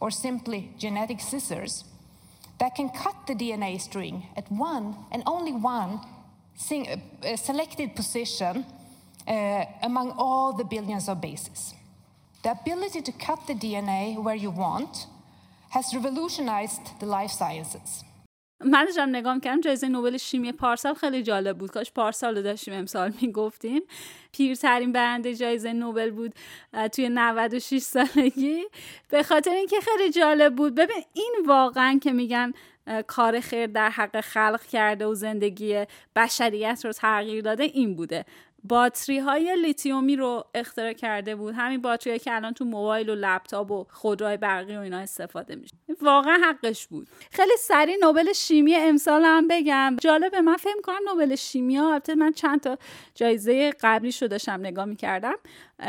or 0.00 0.10
simply 0.10 0.72
genetic 0.76 1.20
scissors, 1.20 1.84
that 2.58 2.74
can 2.74 2.88
cut 2.88 3.14
the 3.28 3.34
DNA 3.36 3.80
string 3.80 4.26
at 4.36 4.50
one 4.50 4.96
and 5.12 5.22
only 5.24 5.52
one 5.52 6.00
uh, 6.72 7.36
selected 7.36 7.94
position 7.94 8.66
uh, 9.28 9.64
among 9.84 10.16
all 10.18 10.52
the 10.52 10.64
billions 10.64 11.08
of 11.08 11.20
bases. 11.20 11.74
The 12.42 12.50
ability 12.60 13.02
to 13.02 13.12
cut 13.12 13.46
the 13.46 13.54
DNA 13.54 14.20
where 14.20 14.34
you 14.34 14.50
want 14.50 15.06
has 15.68 15.94
revolutionized 15.94 16.98
the 16.98 17.06
life 17.06 17.30
sciences. 17.30 18.02
من 18.64 18.84
داشتم 18.84 19.08
نگاه 19.08 19.40
کردم 19.40 19.60
جایزه 19.60 19.88
نوبل 19.88 20.16
شیمی 20.16 20.52
پارسال 20.52 20.94
خیلی 20.94 21.22
جالب 21.22 21.58
بود. 21.58 21.70
کاش 21.70 21.92
پارسال 21.92 22.36
رو 22.36 22.42
داشتیم 22.42 22.74
امسال 22.74 23.12
می‌گفتیم. 23.20 23.82
پیرترین 24.32 24.92
برنده 24.92 25.34
جایزه 25.34 25.72
نوبل 25.72 26.10
بود 26.10 26.34
توی 26.92 27.08
96 27.08 27.78
سالگی. 27.78 28.64
به 29.08 29.22
خاطر 29.22 29.50
اینکه 29.50 29.76
خیلی 29.80 30.10
جالب 30.10 30.54
بود. 30.54 30.74
ببین 30.74 31.04
این 31.12 31.34
واقعا 31.46 31.98
که 32.02 32.12
میگن 32.12 32.52
کار 33.06 33.40
خیر 33.40 33.66
در 33.66 33.90
حق 33.90 34.20
خلق 34.20 34.62
کرده 34.62 35.06
و 35.06 35.14
زندگی 35.14 35.84
بشریت 36.16 36.80
رو 36.84 36.92
تغییر 36.92 37.42
داده 37.42 37.62
این 37.62 37.96
بوده. 37.96 38.24
باتری 38.68 39.18
های 39.18 39.56
لیتیومی 39.62 40.16
رو 40.16 40.44
اختراع 40.54 40.92
کرده 40.92 41.36
بود. 41.36 41.54
همین 41.54 41.82
باتری 41.82 42.18
که 42.18 42.34
الان 42.34 42.52
تو 42.52 42.64
موبایل 42.64 43.08
و 43.08 43.14
لپتاپ 43.14 43.70
و 43.70 43.86
خودروهای 43.90 44.36
برقی 44.36 44.76
و 44.76 44.80
اینا 44.80 44.98
استفاده 44.98 45.54
میشه. 45.56 45.74
واقعا 46.02 46.38
حقش 46.44 46.86
بود. 46.86 47.08
خیلی 47.30 47.56
سریع 47.58 47.96
نوبل 48.02 48.32
شیمی 48.32 48.74
امسال 48.74 49.24
هم 49.24 49.48
بگم. 49.48 49.96
جالبه 50.00 50.40
من 50.40 50.56
فکر 50.56 50.80
کنم 50.82 50.98
نوبل 51.08 51.34
شیمی 51.34 51.76
ها 51.76 52.00
من 52.16 52.32
چند 52.32 52.60
تا 52.60 52.78
جایزه 53.14 53.72
قبلی 53.80 54.12
شو 54.12 54.26
داشتم 54.26 54.60
نگاه 54.60 54.84
می‌کردم. 54.84 55.34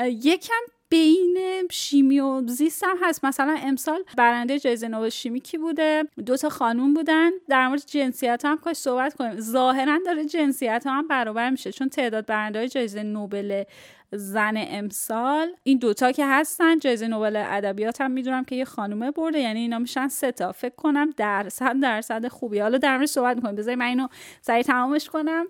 یکم 0.05 0.63
بین 0.89 1.37
شیمی 1.71 2.19
و 2.19 2.47
زیست 2.47 2.83
هم 2.83 2.97
هست. 3.01 3.25
مثلا 3.25 3.57
امسال 3.63 4.03
برنده 4.17 4.59
جایزه 4.59 4.87
نوبل 4.87 5.09
شیمی 5.09 5.39
کی 5.39 5.57
بوده؟ 5.57 6.03
دو 6.25 6.37
تا 6.37 6.49
خانوم 6.49 6.93
بودن. 6.93 7.31
در 7.49 7.67
مورد 7.67 7.85
جنسیت 7.85 8.41
هم 8.45 8.57
کاش 8.57 8.77
صحبت 8.77 9.13
کنیم. 9.13 9.39
ظاهرا 9.39 9.99
داره 10.05 10.25
جنسیت 10.25 10.83
هم 10.85 11.07
برابر 11.07 11.49
میشه 11.49 11.71
چون 11.71 11.89
تعداد 11.89 12.25
برنده 12.25 12.67
جایزه 12.67 13.03
نوبل 13.03 13.63
زن 14.11 14.53
امسال 14.57 15.51
این 15.63 15.77
دوتا 15.77 16.11
که 16.11 16.25
هستن 16.25 16.79
جایزه 16.79 17.07
نوبل 17.07 17.35
ادبیات 17.35 18.01
هم 18.01 18.11
می‌دونم 18.11 18.43
که 18.43 18.55
یه 18.55 18.65
خانومه 18.65 19.11
برده 19.11 19.39
یعنی 19.39 19.59
اینا 19.59 19.79
میشن 19.79 20.07
سه 20.07 20.31
تا. 20.31 20.51
فکر 20.51 20.75
کنم 20.75 21.09
درصد 21.17 21.79
درصد 21.79 22.27
خوبی 22.27 22.59
حالا 22.59 22.77
در 22.77 22.95
مورد 22.95 23.05
صحبت 23.07 23.35
می‌کنیم. 23.35 23.55
بذاری 23.55 23.75
من 23.75 23.85
اینو 23.85 24.07
سریع 24.41 24.63
تمامش 24.63 25.09
کنم. 25.09 25.45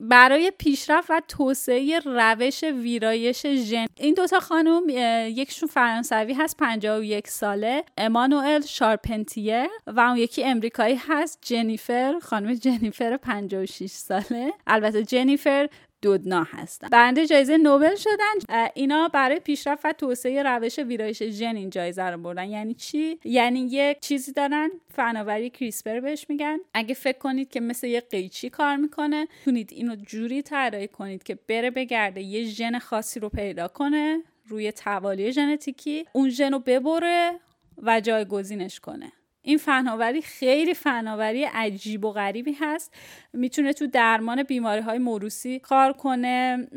برای 0.00 0.52
پیشرفت 0.58 1.10
و 1.10 1.20
توسعه 1.28 2.00
روش 2.04 2.64
ویرایش 2.64 3.46
ژن. 3.46 3.86
این 3.96 4.14
دوتا 4.14 4.40
خانم 4.40 4.82
یکشون 5.28 5.68
فرانسوی 5.68 6.32
هست 6.32 6.56
51 6.56 7.28
ساله. 7.28 7.84
امانوئل 7.96 8.60
شارپنتیر 8.60 9.66
و 9.86 10.00
اون 10.00 10.16
یکی 10.16 10.44
امریکایی 10.44 11.00
هست 11.08 11.38
جنیفر 11.42 12.18
خانم 12.22 12.54
جنیفر 12.54 13.16
56 13.16 13.90
ساله. 13.90 14.52
البته 14.66 15.04
جنیفر 15.04 15.68
دودنا 16.02 16.46
هستن. 16.50 16.88
برنده 16.88 17.26
جایزه 17.26 17.56
نوبل 17.56 17.94
شدن. 17.94 18.64
اینا 18.74 19.08
برای 19.08 19.40
پیشرفت 19.40 19.84
و 19.84 19.92
توسعه 19.92 20.42
روش 20.42 20.78
ویرایش 20.78 21.22
ژن 21.22 21.56
این 21.56 21.70
جایزه 21.70 22.02
رو 22.02 22.18
بردن. 22.18 22.48
یعنی 22.48 22.74
چی؟ 22.74 23.18
یعنی 23.24 23.60
یک 23.60 24.00
چیزی 24.00 24.32
دارن 24.32 24.70
فناوری 24.94 25.50
کریسپر 25.50 26.00
بهش 26.00 26.26
میگن. 26.28 26.58
اگه 26.74 26.94
فکر 26.94 27.18
کنید 27.18 27.50
که 27.50 27.60
مثل 27.60 27.86
یه 27.86 28.00
قیچی 28.00 28.50
کار 28.50 28.76
می‌کنه 28.76 29.28
تونید 29.44 29.72
اینو 29.72 29.96
جوری 29.96 30.42
طراحی 30.42 30.88
کنید 30.88 31.22
که 31.22 31.38
بره 31.48 31.70
بگرده 31.70 32.22
یه 32.22 32.44
ژن 32.44 32.78
خاصی 32.78 33.20
رو 33.20 33.28
پیدا 33.28 33.68
کنه 33.68 34.22
روی 34.46 34.72
توالی 34.72 35.32
ژنتیکی 35.32 36.06
اون 36.12 36.28
ژن 36.30 36.52
رو 36.52 36.58
ببره 36.58 37.40
و 37.82 38.00
جایگزینش 38.00 38.80
کنه. 38.80 39.12
این 39.42 39.58
فناوری 39.58 40.22
خیلی 40.22 40.74
فناوری 40.74 41.44
عجیب 41.44 42.04
و 42.04 42.12
غریبی 42.12 42.52
هست. 42.60 42.94
می‌تونه 43.32 43.72
تو 43.72 43.86
درمان 43.86 44.42
بیماری 44.42 44.80
های 44.80 44.98
موروسی 44.98 45.58
کار 45.58 45.92
کنه. 45.92 46.68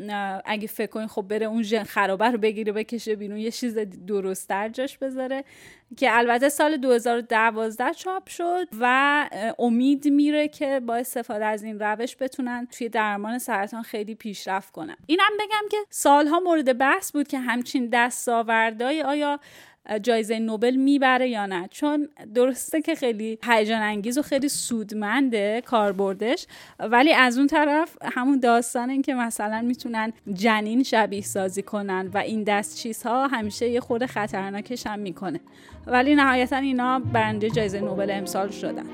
اگه 0.44 0.66
فکر 0.66 0.90
کنید 0.90 1.08
خب 1.08 1.22
بره 1.22 1.46
اون 1.46 1.62
ژن 1.62 1.82
خرابه 1.82 2.30
رو 2.30 2.38
بگیره 2.38 2.72
بکشه 2.72 3.16
بیرون 3.16 3.38
یه 3.38 3.50
چیز 3.50 3.78
درست 4.06 4.48
در 4.48 4.68
جاش 4.68 4.98
بذاره. 4.98 5.44
که 5.96 6.16
البته 6.16 6.48
سال 6.48 6.76
2012 6.76 7.92
چاپ 7.92 8.28
شد 8.28 8.68
و 8.80 9.28
امید 9.58 10.08
میره 10.08 10.48
که 10.48 10.80
با 10.80 10.96
استفاده 10.96 11.44
از 11.44 11.62
این 11.62 11.78
روش 11.78 12.16
بتونن 12.20 12.68
توی 12.72 12.88
درمان 12.88 13.38
سرطان 13.38 13.82
خیلی 13.82 14.14
پیشرفت 14.14 14.72
کنن. 14.72 14.96
اینم 15.06 15.32
بگم 15.40 15.68
که 15.70 15.76
سالها 15.90 16.40
مورد 16.40 16.78
بحث 16.78 17.12
بود 17.12 17.28
که 17.28 17.38
همچین 17.38 17.88
دستاوردهای 17.92 19.02
آیا 19.02 19.40
جایزه 20.02 20.38
نوبل 20.38 20.76
می‌بره 20.76 21.28
یا 21.28 21.46
نه؟ 21.46 21.68
چون 21.70 22.08
درسته 22.34 22.82
که 22.82 22.94
خیلی 22.94 23.38
هیجان 23.44 23.82
انگیز 23.82 24.18
و 24.18 24.22
خیلی 24.22 24.48
سودمنده 24.48 25.62
کاربردش 25.66 26.46
ولی 26.78 27.12
از 27.12 27.38
اون 27.38 27.46
طرف 27.46 27.96
همون 28.02 28.40
داستان 28.40 28.90
این 28.90 29.02
که 29.02 29.14
مثلا 29.14 29.62
می‌تونن 29.62 30.12
جنین 30.32 30.82
شبیه 30.82 31.20
سازی 31.20 31.62
کنن 31.62 32.10
و 32.14 32.18
این 32.18 32.42
دست 32.42 32.76
چیزها 32.76 33.26
همیشه 33.26 33.68
یه 33.68 33.80
خود 33.80 34.06
خطرناکش 34.06 34.86
هم 34.86 34.98
می‌کنه. 34.98 35.40
ولی 35.86 36.14
نهایتا 36.14 36.56
اینا 36.56 36.98
برنده 36.98 37.50
جایزه 37.50 37.80
نوبل 37.80 38.10
امسال 38.10 38.50
شدن. 38.50 38.86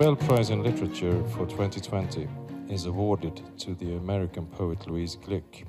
Nobel 0.00 0.16
Prize 0.16 0.50
in 0.50 0.62
Literature 0.62 1.22
for 1.28 1.46
2020 1.46 2.28
is 2.68 2.86
awarded 2.86 3.40
to 3.58 3.74
the 3.74 3.96
American 3.96 4.46
poet 4.46 4.86
Louise 4.86 5.16
Glück 5.16 5.64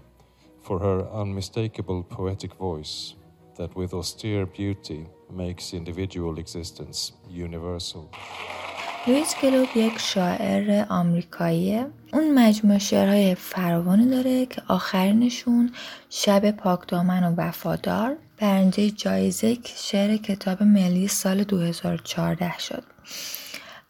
for 0.62 0.80
her 0.80 1.08
unmistakable 1.12 2.04
poetic 2.04 2.54
voice 2.56 3.16
that 3.58 3.76
with 3.76 3.94
austere 3.94 4.46
beauty 4.46 5.08
makes 5.32 5.74
individual 5.74 6.40
existence 6.40 7.12
universal. 7.30 8.10
لویس 9.08 9.36
گلوب 9.44 9.68
یک 9.76 10.00
شاعر 10.00 10.86
آمریکاییه 10.90 11.88
اون 12.14 12.34
مجموعه 12.34 12.80
شعرهای 12.80 13.36
فراوانی 13.36 14.10
داره 14.10 14.46
که 14.46 14.62
آخرینشون 14.68 15.72
شب 16.10 16.52
پاکدامن 16.52 17.24
و 17.24 17.36
وفادار 17.38 18.18
برنده 18.38 18.92
جایزه 18.92 19.58
شعر 19.64 20.18
کتاب 20.18 20.64
ملی 20.64 21.08
سال 21.08 21.44
2014 21.44 22.58
شد 22.60 22.84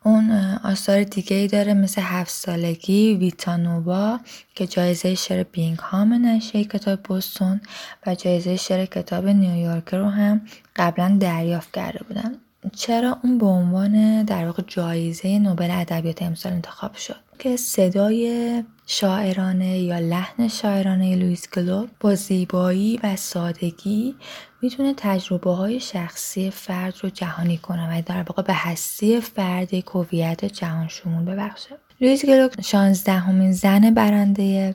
اون 0.05 0.31
آثار 0.65 1.03
دیگه 1.03 1.37
ای 1.37 1.47
داره 1.47 1.75
مثل 1.75 2.03
هفت 2.05 2.31
سالگی 2.31 3.15
Vita 3.15 3.68
Nova 3.68 4.21
که 4.55 4.67
جایزه 4.67 5.15
شعر 5.15 5.47
هام 5.81 6.13
نشه 6.13 6.65
کتاب 6.65 7.03
بوستون 7.03 7.61
و 8.07 8.15
جایزه 8.15 8.57
شعر 8.57 8.87
کتاب 8.87 9.27
نیویورک 9.27 9.95
رو 9.95 10.09
هم 10.09 10.41
قبلا 10.77 11.17
دریافت 11.21 11.75
کرده 11.75 12.05
بودن. 12.09 12.35
چرا 12.77 13.19
اون 13.25 13.39
به 13.39 13.47
عنوان 13.47 14.23
در 14.23 14.47
واقع 14.47 14.63
جایزه 14.67 15.39
نوبل 15.39 15.69
ادبیات 15.71 16.23
امسال 16.23 16.53
انتخاب 16.53 16.95
شد؟ 16.95 17.17
که 17.39 17.57
صدای 17.57 18.65
شاعرانه 18.95 19.79
یا 19.79 19.99
لحن 19.99 20.49
شاعرانه 20.49 21.17
لوئیز 21.17 21.51
گلوک 21.51 21.89
با 22.01 22.15
زیبایی 22.15 23.01
و 23.03 23.17
سادگی 23.17 24.15
می‌تونه 24.63 24.95
تجربه 24.97 25.51
های 25.51 25.81
شخصی 25.81 26.51
فرد 26.51 26.95
رو 27.03 27.11
جهانی 27.11 27.59
کنه 27.59 27.99
و 27.99 28.03
در 28.07 28.23
واقع 28.23 28.43
به 28.43 28.55
هستی 28.55 29.21
فرد 29.21 29.81
هویت 29.81 30.45
جهان 30.45 30.89
شمول 30.89 31.25
ببخشه. 31.25 31.79
لوئیز 32.01 32.25
گلوک 32.25 32.61
شانزدهمین 32.61 33.53
زن 33.53 33.95
برنده 33.95 34.75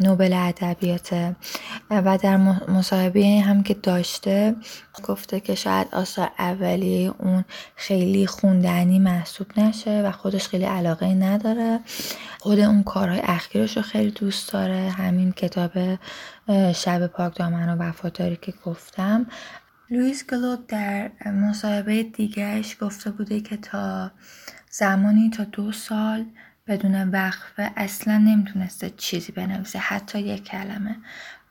نوبل 0.00 0.32
ادبیات 0.32 1.34
و 1.90 2.18
در 2.18 2.36
مصاحبه 2.68 3.42
هم 3.46 3.62
که 3.62 3.74
داشته 3.74 4.56
گفته 5.04 5.40
که 5.40 5.54
شاید 5.54 5.88
آثار 5.92 6.30
اولیه 6.38 7.12
اون 7.18 7.44
خیلی 7.76 8.26
خوندنی 8.26 8.98
محسوب 8.98 9.46
نشه 9.58 10.02
و 10.02 10.12
خودش 10.12 10.48
خیلی 10.48 10.64
علاقه 10.64 11.06
نداره. 11.06 11.80
خود 12.38 12.58
اون 12.60 12.82
کارهای 12.82 13.20
اخیرش 13.24 13.76
رو 13.76 13.82
خیلی 13.82 14.10
دوست 14.10 14.52
داره. 14.52 14.90
همین 14.90 15.32
کتاب 15.32 15.70
شب 16.74 17.06
پاک 17.06 17.36
دامن 17.36 17.68
و 17.68 17.82
وفاداری 17.82 18.38
که 18.42 18.54
گفتم. 18.64 19.26
لویس 19.90 20.26
گلوک 20.26 20.60
در 20.68 21.10
مصاحبه 21.26 22.02
دیگرش 22.02 22.76
گفته 22.80 23.10
بوده 23.10 23.40
که 23.40 23.56
تا 23.56 24.10
زمانی 24.70 25.30
تا 25.30 25.44
دو 25.44 25.72
سال 25.72 26.24
بدون 26.70 27.10
وقفه 27.10 27.70
اصلا 27.76 28.18
نمی‌تونسته 28.18 28.90
چیزی 28.90 29.32
بنویسه 29.32 29.78
حتی 29.78 30.20
یک 30.20 30.44
کلمه. 30.44 30.96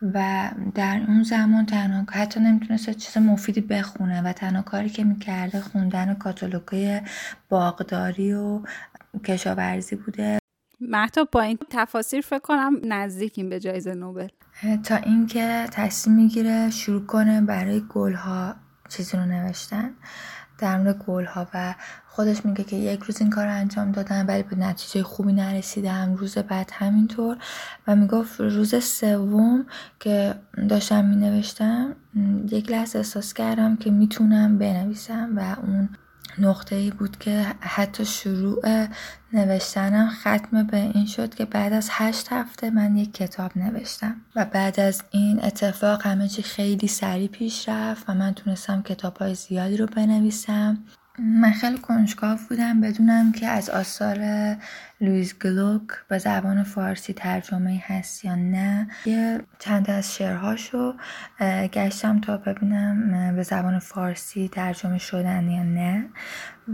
و 0.02 0.50
در 0.76 1.02
اون 1.08 1.24
زمان 1.24 1.66
تنها 1.66 2.06
حتی 2.12 2.40
نمی‌تونسته 2.40 2.94
چیز 2.94 3.18
مفیدی 3.18 3.62
بخونه 3.62 4.22
و 4.22 4.34
تنها 4.34 4.62
کاری 4.62 4.90
که 4.90 5.04
می‌کرده 5.04 5.62
خوندن 5.62 6.14
کاتالوگای 6.14 7.02
باغداری 7.50 8.34
و 8.34 8.62
کشاورزی 9.26 9.96
بوده. 9.96 10.40
محتاب 10.82 11.30
با 11.32 11.42
این 11.42 11.60
تفاصیل 11.70 12.22
فکر 12.22 12.40
کنم 12.40 12.74
نزدیکیم 12.84 13.50
به 13.50 13.60
جایزه 13.60 13.94
نوبل. 13.94 14.28
تا 14.84 14.96
اینکه 14.96 15.68
تصمیم 15.72 16.16
می‌گیره 16.16 16.70
شروع 16.70 17.06
کنه 17.06 17.42
برای 17.42 17.82
گلها 17.90 18.56
چیزی 18.90 19.18
رو 19.18 19.26
نوشتن. 19.26 19.90
در 20.60 20.78
مورد 20.78 20.98
گل 20.98 21.26
ها 21.26 21.48
و 21.54 21.76
خودش 22.08 22.46
میگه 22.46 22.64
که 22.64 22.76
یک 22.76 23.00
روز 23.00 23.22
این 23.22 23.30
کار 23.30 23.46
رو 23.46 23.52
انجام 23.52 23.92
دادم 23.92 24.26
ولی 24.28 24.44
به 24.44 24.56
نتیجه 24.56 25.04
خوبی 25.04 25.34
نرسیدم. 25.34 26.16
روز 26.16 26.38
بعد 26.38 26.72
همینطور 26.74 27.38
و 27.88 27.96
می‌گفت 27.96 28.40
روز 28.40 28.84
سوم 28.84 29.66
که 30.00 30.36
داشتم 30.70 31.06
مینوشتم 31.06 31.96
یک 32.52 32.72
لحظه 32.72 33.00
احساس 33.00 33.34
کردم 33.34 33.76
که 33.76 33.92
می‌تونم 33.92 34.58
بنویسم 34.58 35.30
و 35.38 35.56
اون 35.62 35.90
نقطه 36.38 36.76
ای 36.76 36.92
بود 36.92 37.18
که 37.18 37.46
حتی 37.60 38.06
شروع 38.06 38.88
نوشتنم 39.34 40.10
ختم 40.10 40.64
به 40.64 40.78
این 40.78 41.06
شد 41.06 41.36
که 41.36 41.46
بعد 41.46 41.74
از 41.74 41.90
هشت 41.92 42.28
هفته 42.32 42.70
من 42.70 42.98
یک 42.98 43.14
کتاب 43.14 43.52
نوشتم 43.56 44.16
و 44.36 44.46
بعد 44.46 44.80
از 44.80 45.04
این 45.12 45.44
اتفاق 45.44 46.06
همه 46.06 46.28
چی 46.28 46.42
خیلی 46.42 46.88
سریع 46.88 47.28
پیش 47.28 47.70
رفت 47.70 48.10
و 48.10 48.14
من 48.14 48.34
تونستم 48.34 48.82
کتاب 48.82 49.18
های 49.18 49.36
زیادی 49.36 49.78
رو 49.78 49.86
بنویسم. 49.86 50.78
من 51.22 51.52
خیلی 51.52 51.78
کنجکاو 51.78 52.40
بودم 52.50 52.82
بدونم 52.82 53.32
که 53.32 53.48
از 53.48 53.70
آثار 53.70 54.18
لویز 55.02 55.40
گلوک 55.40 55.88
به 56.08 56.18
زبان 56.18 56.64
فارسی 56.64 57.14
ترجمه 57.14 57.84
هست 57.86 58.26
یا 58.26 58.36
نه. 58.36 58.88
یه 59.06 59.42
چند 59.60 59.90
از 59.90 60.16
شعرهاشو 60.16 60.94
گشتم 61.74 62.20
تا 62.20 62.38
ببینم 62.38 63.36
به 63.36 63.44
زبان 63.44 63.80
فارسی 63.80 64.48
ترجمه 64.48 64.98
شدن 64.98 65.50
یا 65.50 65.64
نه. 65.64 66.06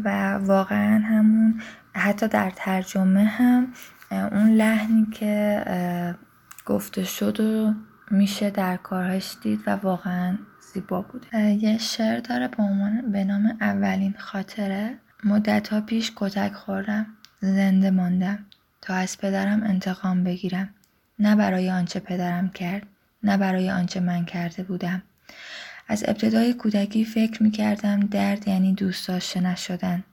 و 0.03 0.34
واقعا 0.34 0.99
همون 0.99 1.62
حتی 1.95 2.27
در 2.27 2.51
ترجمه 2.55 3.25
هم 3.25 3.67
اون 4.12 4.49
لحنی 4.49 5.08
که 5.12 5.65
گفته 6.65 7.03
شد 7.03 7.39
و 7.39 7.73
میشه 8.12 8.49
در 8.49 8.77
کارهاش 8.77 9.36
دید 9.41 9.60
و 9.67 9.71
واقعا 9.71 10.38
زیبا 10.75 11.01
بوده. 11.01 11.53
یه 11.53 11.77
شعر 11.77 12.19
داره 12.19 12.47
به 12.47 12.63
عنوان 12.63 13.11
به 13.11 13.23
نام 13.23 13.57
اولین 13.61 14.15
خاطره. 14.17 14.97
مدت 15.23 15.67
ها 15.67 15.81
پیش 15.81 16.11
کتک 16.15 16.53
خوردم 16.53 17.05
زنده 17.41 17.91
ماندم. 17.91 18.45
تا 18.81 18.93
از 18.93 19.17
پدرم 19.17 19.63
انتقام 19.63 20.23
بگیرم. 20.23 20.69
نه 21.19 21.35
برای 21.35 21.71
آنچه 21.71 21.99
پدرم 21.99 22.49
کرد 22.49 22.83
نه 23.23 23.38
برای 23.38 23.71
آنچه 23.71 23.99
من 23.99 24.25
کرده 24.25 24.63
بودم. 24.63 25.03
از 25.88 26.03
ابتدای 26.07 26.53
کودکی 26.53 27.05
فکر 27.05 27.43
می 27.43 27.51
کردم 27.51 27.99
درد 27.99 28.47
یعنی 28.47 28.73
دوست 28.73 29.07
داشته 29.07 29.41
نشدن. 29.41 30.03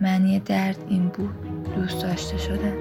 معنی 0.00 0.40
درد 0.40 0.78
این 0.88 1.08
بود 1.08 1.74
دوست 1.74 2.02
داشته 2.02 2.38
شدن. 2.38 2.74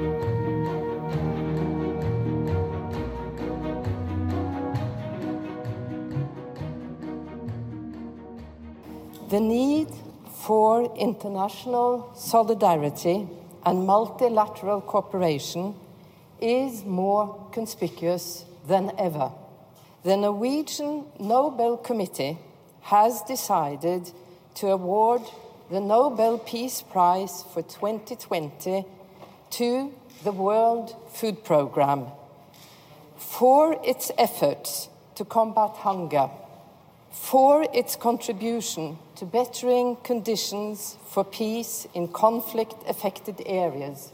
The 9.29 9.39
need 9.39 9.89
for 10.41 10.91
international 10.97 12.11
solidarity 12.15 13.27
and 13.63 13.85
multilateral 13.85 14.81
cooperation 14.81 15.75
is 16.41 16.83
more 16.83 17.47
conspicuous 17.51 18.45
than 18.67 18.91
ever. 18.97 19.31
The 20.01 20.17
Norwegian 20.17 21.05
Nobel 21.19 21.77
Committee 21.77 22.39
has 22.81 23.21
decided 23.21 24.09
to 24.55 24.69
award 24.69 25.21
the 25.69 25.79
Nobel 25.79 26.39
Peace 26.39 26.81
Prize 26.81 27.43
for 27.53 27.61
2020 27.61 28.83
to 29.51 29.93
the 30.23 30.31
World 30.31 30.95
Food 31.13 31.43
Programme 31.43 32.07
for 33.15 33.79
its 33.85 34.11
efforts 34.17 34.89
to 35.13 35.23
combat 35.23 35.75
hunger 35.75 36.31
for 37.10 37.66
its 37.72 37.96
contribution 37.96 38.98
to 39.16 39.24
bettering 39.24 39.96
conditions 40.02 40.96
for 41.06 41.24
peace 41.24 41.86
in 41.94 42.08
conflict 42.08 42.76
affected 42.88 43.42
areas, 43.46 44.12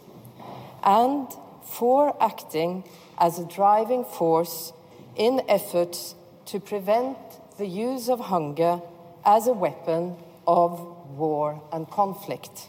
and 0.85 1.27
for 1.65 2.17
acting 2.21 2.85
as 3.19 3.39
a 3.39 3.45
driving 3.45 4.05
force 4.05 4.73
in 5.17 5.43
efforts 5.49 6.15
to 6.47 6.61
prevent 6.61 7.19
the 7.59 7.67
use 7.67 8.09
of 8.09 8.21
hunger 8.21 8.81
as 9.25 9.47
a 9.47 9.53
weapon 9.53 10.17
of 10.47 10.81
war 11.17 11.61
and 11.73 11.91
conflict. 11.91 12.69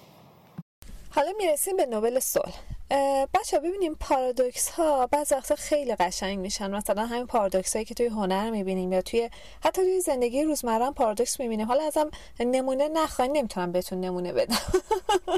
حالا 1.15 1.32
میرسیم 1.38 1.78
به 1.78 1.86
نوبل 1.86 2.20
صلح 2.20 2.54
بچه 3.35 3.59
ببینیم 3.59 3.94
پارادوکس 3.94 4.68
ها 4.68 5.07
بعض 5.07 5.33
وقتا 5.33 5.55
خیلی 5.55 5.94
قشنگ 5.94 6.38
میشن. 6.38 6.70
مثلا 6.70 7.07
همین 7.07 7.27
پارادوکس 7.27 7.72
هایی 7.72 7.85
که 7.85 7.94
توی 7.94 8.07
هنر 8.07 8.51
می‌بینیم 8.51 8.92
یا 8.92 9.03
توی 9.03 9.31
حتی 9.64 9.83
توی 9.83 10.01
زندگی 10.01 10.42
روزمره 10.42 10.90
پارادوکس 10.90 11.40
می‌بینیم. 11.40 11.66
حالا 11.66 11.85
ازم 11.85 12.11
نمونه 12.40 12.88
نخواهی 12.88 13.31
نمی‌تونم 13.31 13.72
بهتون 13.72 14.01
نمونه 14.01 14.33
بدم. 14.33 14.59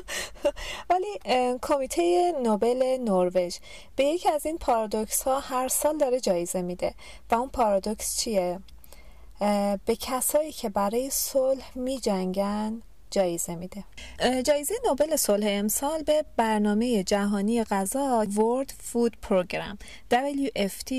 ولی 0.91 1.19
کمیته 1.63 2.33
نوبل 2.43 2.99
نروژ 3.01 3.57
به 3.97 4.05
یکی 4.05 4.29
از 4.29 4.47
این 4.47 4.59
پارادوکس 4.59 5.23
ها 5.23 5.41
هر 5.41 5.69
سال 5.69 5.99
داره 5.99 6.21
جایزه 6.21 6.63
میده. 6.63 6.95
و 7.31 7.35
اون 7.35 7.49
پارادوکس 7.49 8.17
چیه؟ 8.17 8.61
به 9.87 9.97
کسایی 10.01 10.53
که 10.53 10.69
برای 10.69 11.11
صلح 11.11 11.79
میجنگن 11.79 12.83
جایزه 13.11 13.55
میده. 13.55 13.85
جایزه 14.45 14.75
نوبل 14.87 15.17
صلح 15.17 15.47
امسال 15.51 16.03
به 16.03 16.25
برنامه 16.37 17.03
جهانی 17.03 17.65
غذا 17.65 18.25
World 18.25 18.69
Food 18.71 19.13
Program 19.29 19.77
WFT 20.11 20.93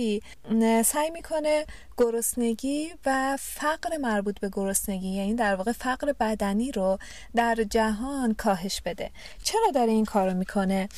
سعی 0.85 1.09
می‌کنه 1.13 1.65
گرسنگی 1.99 2.93
و 3.05 3.37
فقر 3.39 3.97
مربوط 3.97 4.39
به 4.39 4.49
گرسنگی 4.53 5.09
یعنی 5.09 5.33
در 5.33 5.55
واقع 5.55 5.71
فقر 5.71 6.13
بدنی 6.19 6.71
رو 6.71 6.97
در 7.35 7.55
جهان 7.55 8.33
کاهش 8.33 8.81
بده. 8.81 9.11
چرا 9.43 9.71
داره 9.73 9.91
این 9.91 10.05
کارو 10.05 10.33
می‌کنه؟ 10.33 10.89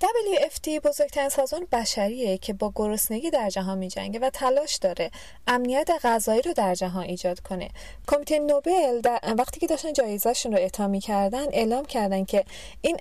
WFT 0.00 0.68
بزرگترین 0.68 1.28
سازمان 1.28 1.66
بشریه 1.72 2.38
که 2.38 2.52
با 2.52 2.72
گرسنگی 2.74 3.30
در 3.30 3.50
جهان 3.50 3.78
میجنگه 3.78 4.20
و 4.20 4.30
تلاش 4.30 4.76
داره 4.76 5.10
امنیت 5.46 5.90
غذایی 6.02 6.42
رو 6.42 6.52
در 6.52 6.74
جهان 6.74 7.04
ایجاد 7.04 7.40
کنه. 7.40 7.68
کمیته 8.08 8.38
نوبل 8.38 9.00
وقتی 9.38 9.60
که 9.60 9.66
داشتن 9.66 9.92
جایزهشون 9.92 10.52
رو 10.52 10.58
اعطا 10.58 10.88
می‌کردن 10.88 11.46
اعلام 11.52 11.84
کردن 11.84 12.24
که 12.24 12.44
این 12.80 12.96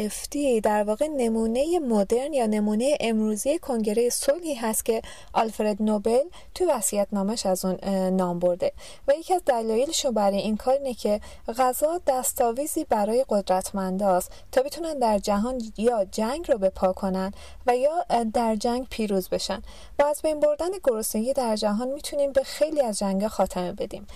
WFT 0.00 0.60
در 0.62 0.82
واقع 0.82 1.06
نمونه 1.06 1.78
مدرن 1.78 2.32
یا 2.32 2.46
نمونه 2.46 2.96
امروزی 3.00 3.58
کنگره 3.58 4.10
صلحی 4.10 4.54
هست 4.54 4.84
که 4.84 5.02
آلفرد 5.32 5.82
نوبل 5.82 6.22
تو 6.54 6.63
وصیت 6.64 7.08
نامش 7.12 7.46
از 7.46 7.64
اون 7.64 7.76
نام 8.08 8.38
برده. 8.38 8.72
و 9.08 9.12
یکی 9.12 9.34
از 9.34 9.42
دلایلش 9.46 10.06
برای 10.06 10.38
این 10.38 10.56
کار 10.56 10.74
اینه 10.74 10.94
که 10.94 11.20
غذا 11.58 12.00
دستاویزی 12.06 12.84
برای 12.84 13.24
قدرتمنداست 13.28 14.32
تا 14.52 14.62
بتونن 14.62 14.98
در 14.98 15.18
جهان 15.18 15.62
یا 15.76 16.04
جنگ 16.04 16.50
رو 16.50 16.58
به 16.58 16.70
پا 16.70 16.92
کنن 16.92 17.32
و 17.66 17.76
یا 17.76 18.04
در 18.34 18.56
جنگ 18.56 18.86
پیروز 18.90 19.28
بشن. 19.28 19.62
و 19.98 20.02
از 20.02 20.22
بین 20.22 20.40
بردن 20.40 20.70
گرسنگی 20.84 21.32
در 21.32 21.56
جهان 21.56 21.88
می‌تونیم 21.88 22.32
به 22.32 22.42
خیلی 22.42 22.80
از 22.80 22.98
جنگ 22.98 23.26
خاتمه 23.26 23.72
بدیم. 23.72 24.06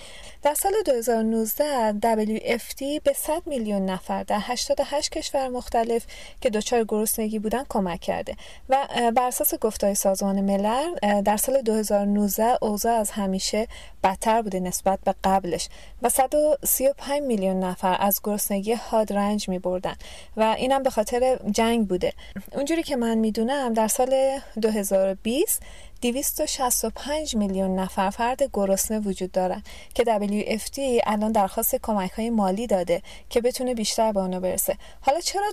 در 0.43 0.55
سال 0.55 0.73
2019 0.87 1.93
WFT 1.93 2.83
به 3.05 3.13
100 3.13 3.43
میلیون 3.47 3.85
نفر 3.85 4.23
در 4.23 4.39
88 4.41 5.11
کشور 5.11 5.49
مختلف 5.49 6.07
که 6.41 6.51
دچار 6.51 6.85
گرسنگی 6.85 7.39
بودن 7.39 7.65
کمک 7.69 8.01
کرده. 8.01 8.37
و 8.69 8.87
بر 9.17 9.27
اساس 9.27 9.55
گفتهای 9.55 9.95
سازمان 9.95 10.41
ملل 10.41 11.21
در 11.23 11.37
سال 11.37 11.63
2019 11.63 12.38
2019 12.39 12.59
اوضاع 12.63 12.93
از 12.93 13.11
همیشه 13.11 13.69
بدتر 14.05 14.43
بوده 14.43 14.61
نسبت 14.61 14.99
به 15.05 15.15
قبلش 15.25 15.69
و 16.03 16.09
135 16.09 17.23
میلیون 17.23 17.61
نفر 17.61 17.97
از 18.01 18.21
گرسنگی 18.25 18.73
حاد 18.73 19.13
رنج 19.13 19.49
می 19.49 19.59
بردن 19.59 19.95
و 20.37 20.55
اینم 20.59 20.83
به 20.83 20.91
خاطر 20.91 21.39
جنگ 21.51 21.89
بوده. 21.89 22.13
اونجوری 22.53 22.83
که 22.83 22.97
من 22.97 23.19
می‌دونم 23.19 23.73
در 23.73 23.89
سال 23.89 24.41
2020 24.63 25.63
265 26.03 27.37
میلیون 27.37 27.79
نفر 27.79 28.11
فرد 28.11 28.51
گرسنه 28.53 28.99
وجود 28.99 29.33
دارن 29.33 29.63
که 29.95 30.05
WFT 30.05 30.79
الان 31.07 31.33
درخواست 31.33 31.77
کمک 31.77 32.11
های 32.11 32.31
مالی 32.31 32.67
داده 32.67 33.03
که 33.31 33.41
بتونه 33.41 33.75
بیشتر 33.75 34.13
به 34.13 34.21
اونا 34.21 34.41
برسه. 34.41 34.77
حالا 35.01 35.21
چرا 35.21 35.53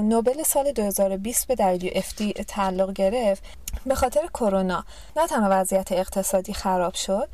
نوبل 0.00 0.42
سال 0.42 0.72
2020 0.72 1.46
به 1.46 1.78
WFT 1.78 2.44
تعلق 2.44 2.92
گرفت؟ 2.92 3.42
به 3.86 3.94
خاطر 3.94 4.26
کرونا. 4.26 4.84
نه 5.16 5.26
تنها 5.26 5.48
وضعیت 5.50 5.92
اقتصادی 5.92 6.52
خراب 6.52 6.94
شد 6.94 7.28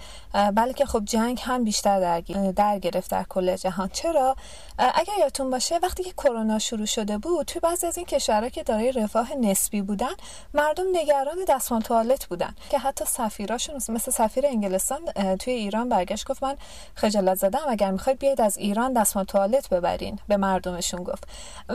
بلکه 0.55 0.86
خب 0.86 1.05
جنگ 1.05 1.40
هم 1.44 1.64
بیشتر 1.64 2.20
در 2.57 2.78
گرفت 2.78 3.11
در 3.11 3.22
کل 3.22 3.57
جهان. 3.57 3.88
چرا؟ 3.88 4.36
اگر 4.78 5.12
یادتون 5.20 5.51
باشه 5.51 5.78
وقتی 5.82 6.03
که 6.03 6.12
کرونا 6.12 6.59
شروع 6.59 6.86
شده 6.86 7.18
بود 7.18 7.47
توی 7.47 7.61
بعضی 7.61 7.86
از 7.86 7.97
این 7.97 8.07
کشورها 8.07 8.49
که 8.49 8.62
دارای 8.62 8.92
رفاه 8.92 9.34
نسبی 9.34 9.82
بودن 9.82 10.14
مردم 10.55 10.84
نگران 10.92 11.36
دستمال 11.49 11.80
توالت 11.80 12.26
بودن. 12.26 12.55
که 12.70 12.78
حتی 12.78 13.05
سفیراشون 13.05 13.76
مثل 13.88 14.11
سفیر 14.11 14.47
انگلستان 14.47 15.36
توی 15.36 15.53
ایران 15.53 15.88
برگشت 15.88 16.26
گفت 16.26 16.42
من 16.42 16.57
خجالت 16.94 17.38
زدم 17.38 17.62
اگر 17.68 17.90
می‌خواید 17.90 18.18
بیاید 18.18 18.40
از 18.40 18.57
ایران 18.57 18.92
دستمال 18.92 19.24
توالت 19.24 19.68
ببرین. 19.68 20.18
به 20.28 20.36
مردمشون 20.36 21.03
گفت. 21.03 21.24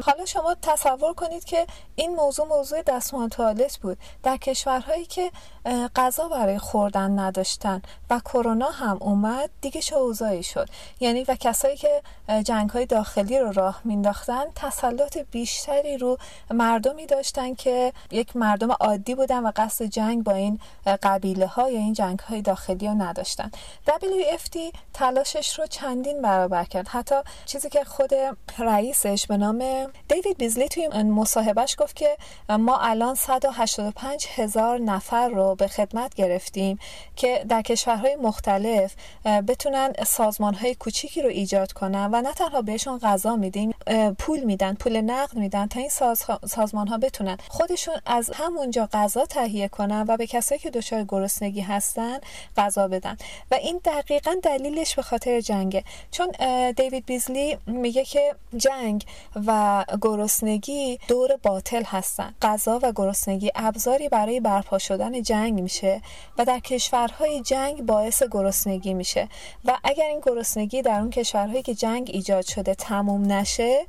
حالا 0.03 0.26
شما 0.26 0.55
تصور 0.61 1.13
کنید 1.13 1.43
که 1.43 1.67
این 1.95 2.15
موضوع 2.15 2.47
موضوع 2.47 2.82
دستمال 2.82 3.30
توالت 3.30 3.78
بود. 3.78 3.97
در 4.24 4.38
کشورهایی 4.62 5.05
که 5.05 5.32
غذا 5.95 6.28
برای 6.28 6.59
خوردن 6.59 7.20
نداشتن 7.20 7.82
و 8.09 8.20
کرونا 8.20 8.70
هم 8.70 8.97
اومد 9.01 9.49
دیگه 9.62 9.82
چه 9.82 9.95
اوضاعی 9.95 10.43
شد. 10.43 10.70
یعنی 10.99 11.24
و 11.24 11.36
کسایی 11.36 11.78
که 11.78 12.01
جنگ 12.43 12.70
های 12.70 12.86
داخلی 12.86 13.39
رو 13.39 13.51
راه 13.51 13.82
مینداختن 13.84 14.43
تسلط 14.55 15.18
بیشتری 15.32 15.97
رو 15.97 16.18
مردمی 16.51 17.05
داشتن 17.05 17.55
که 17.55 17.93
یک 18.12 18.36
مردم 18.36 18.72
عادی 18.72 19.16
بودن 19.16 19.43
و 19.43 19.51
قصد 19.55 19.86
جنگ 19.86 20.24
با 20.24 20.32
این 20.32 20.59
قبیله 21.03 21.47
ها 21.47 21.70
یا 21.70 21.80
این 21.80 21.93
جنگ 21.93 22.20
های 22.20 22.41
داخلی 22.41 22.88
رو 22.88 22.93
نداشتن. 22.93 23.51
WFT 23.88 24.57
تلاشش 24.93 25.59
رو 25.59 25.68
چندین 25.68 26.22
برابر 26.22 26.64
کرد. 26.64 26.88
حتی 26.88 27.16
چیزی 27.45 27.70
که 27.70 27.84
خود 27.84 28.12
رئیسش 28.57 29.28
به 29.28 29.38
نام 29.38 29.59
دیوید 30.07 30.38
بیزلی 30.38 30.68
توی 30.68 30.88
مصاحبهش 30.88 31.76
گفت 31.80 31.95
که 31.95 32.18
ما 32.49 32.78
الان 32.78 33.16
185 33.16 34.28
هزار 34.52 34.80
نفر 34.80 35.30
رو 35.30 35.56
به 35.56 35.68
خدمت 35.68 36.14
گرفتیم 36.14 36.80
که 37.16 37.45
در 37.49 37.62
کشورهای 37.62 38.16
مختلف 38.16 38.95
بتونن 39.26 39.93
سازمان 40.08 40.54
های 40.54 40.76
کوچیکی 40.76 41.22
رو 41.22 41.30
ایجاد 41.30 41.72
کنن 41.72 42.10
و 42.14 42.22
نه 42.22 42.34
تنها 42.34 42.62
بهشون 42.62 42.99
غذا 42.99 43.36
میدیم 43.36 43.72
پول 44.20 44.39
میدن 44.39 44.74
پول 44.74 45.02
نقد 45.02 45.36
میدن 45.38 45.68
تا 45.68 45.80
این 45.80 45.89
ساز... 45.89 46.26
سازمان 46.47 46.88
ها 46.88 46.97
بتونن 46.97 47.38
خودشون 47.47 47.95
از 48.06 48.32
همونجا 48.34 48.89
غذا 48.93 49.26
تهیه 49.26 49.68
کنن 49.68 50.06
و 50.08 50.18
به 50.18 50.28
کسایی 50.28 50.60
که 50.60 50.70
دچار 50.70 51.04
گرسنگی 51.04 51.62
هستن 51.62 52.20
غذا 52.58 52.88
بدن. 52.88 53.18
و 53.52 53.56
این 53.56 53.82
دقیقا 53.86 54.36
دلیلش 54.43 54.95
به 54.95 55.02
خاطر 55.02 55.41
جنگه. 55.41 55.84
چون 56.12 56.32
دیوید 56.72 57.06
بیزلی 57.06 57.58
میگه 57.66 58.06
که 58.06 58.36
جنگ 58.58 59.06
و 59.47 59.84
گرسنگی 60.02 60.99
دور 61.08 61.38
باطل 61.43 61.84
هستن. 61.84 62.36
غذا 62.41 62.80
و 62.84 62.91
گرسنگی 62.95 63.52
ابزاری 63.56 64.10
برپا 64.42 64.78
شدن 64.78 65.22
جنگ 65.22 65.62
میشه 65.62 66.02
و 66.38 66.46
در 66.46 66.60
کشورهای 66.60 67.42
جنگ 67.42 67.86
باعث 67.86 68.24
گرسنگی 68.32 68.94
میشه. 68.94 69.30
و 69.66 69.78
اگر 69.84 70.06
این 70.06 70.22
گرسنگی 70.26 70.82
در 70.82 71.00
اون 71.00 71.10
کشورهایی 71.10 71.64
که 71.64 71.74
جنگ 71.74 72.10
ایجاد 72.14 72.46
شده 72.46 72.76
تموم 72.76 73.32
نشه 73.32 73.86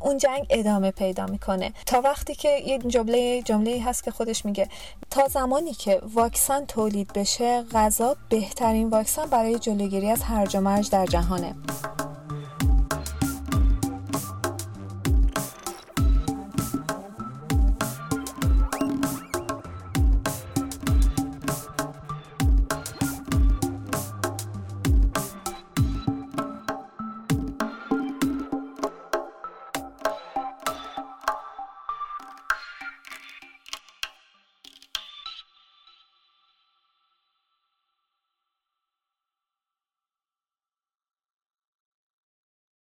اون 0.00 0.18
جنگ 0.18 0.46
ادامه 0.50 0.90
پیدا 0.90 1.26
می‌کنه. 1.26 1.72
تا 1.86 2.00
وقتی 2.00 2.34
که 2.34 2.48
یه 2.48 2.78
جمله 2.78 3.42
جمله 3.42 3.82
هست 3.82 4.04
که 4.04 4.10
خودش 4.10 4.44
میگه 4.44 4.68
تا 5.10 5.28
زمانی 5.28 5.72
که 5.72 6.00
واکسن 6.14 6.64
تولید 6.64 7.12
بشه 7.12 7.62
غذا 7.62 8.16
بهترین 8.28 8.90
واکسن 8.90 9.26
برای 9.26 9.58
جلوگیری 9.58 10.10
از 10.10 10.22
هرج 10.22 10.56
و 10.56 10.60
مرج 10.60 10.90
در 10.90 11.06
جهانه. 11.06 11.54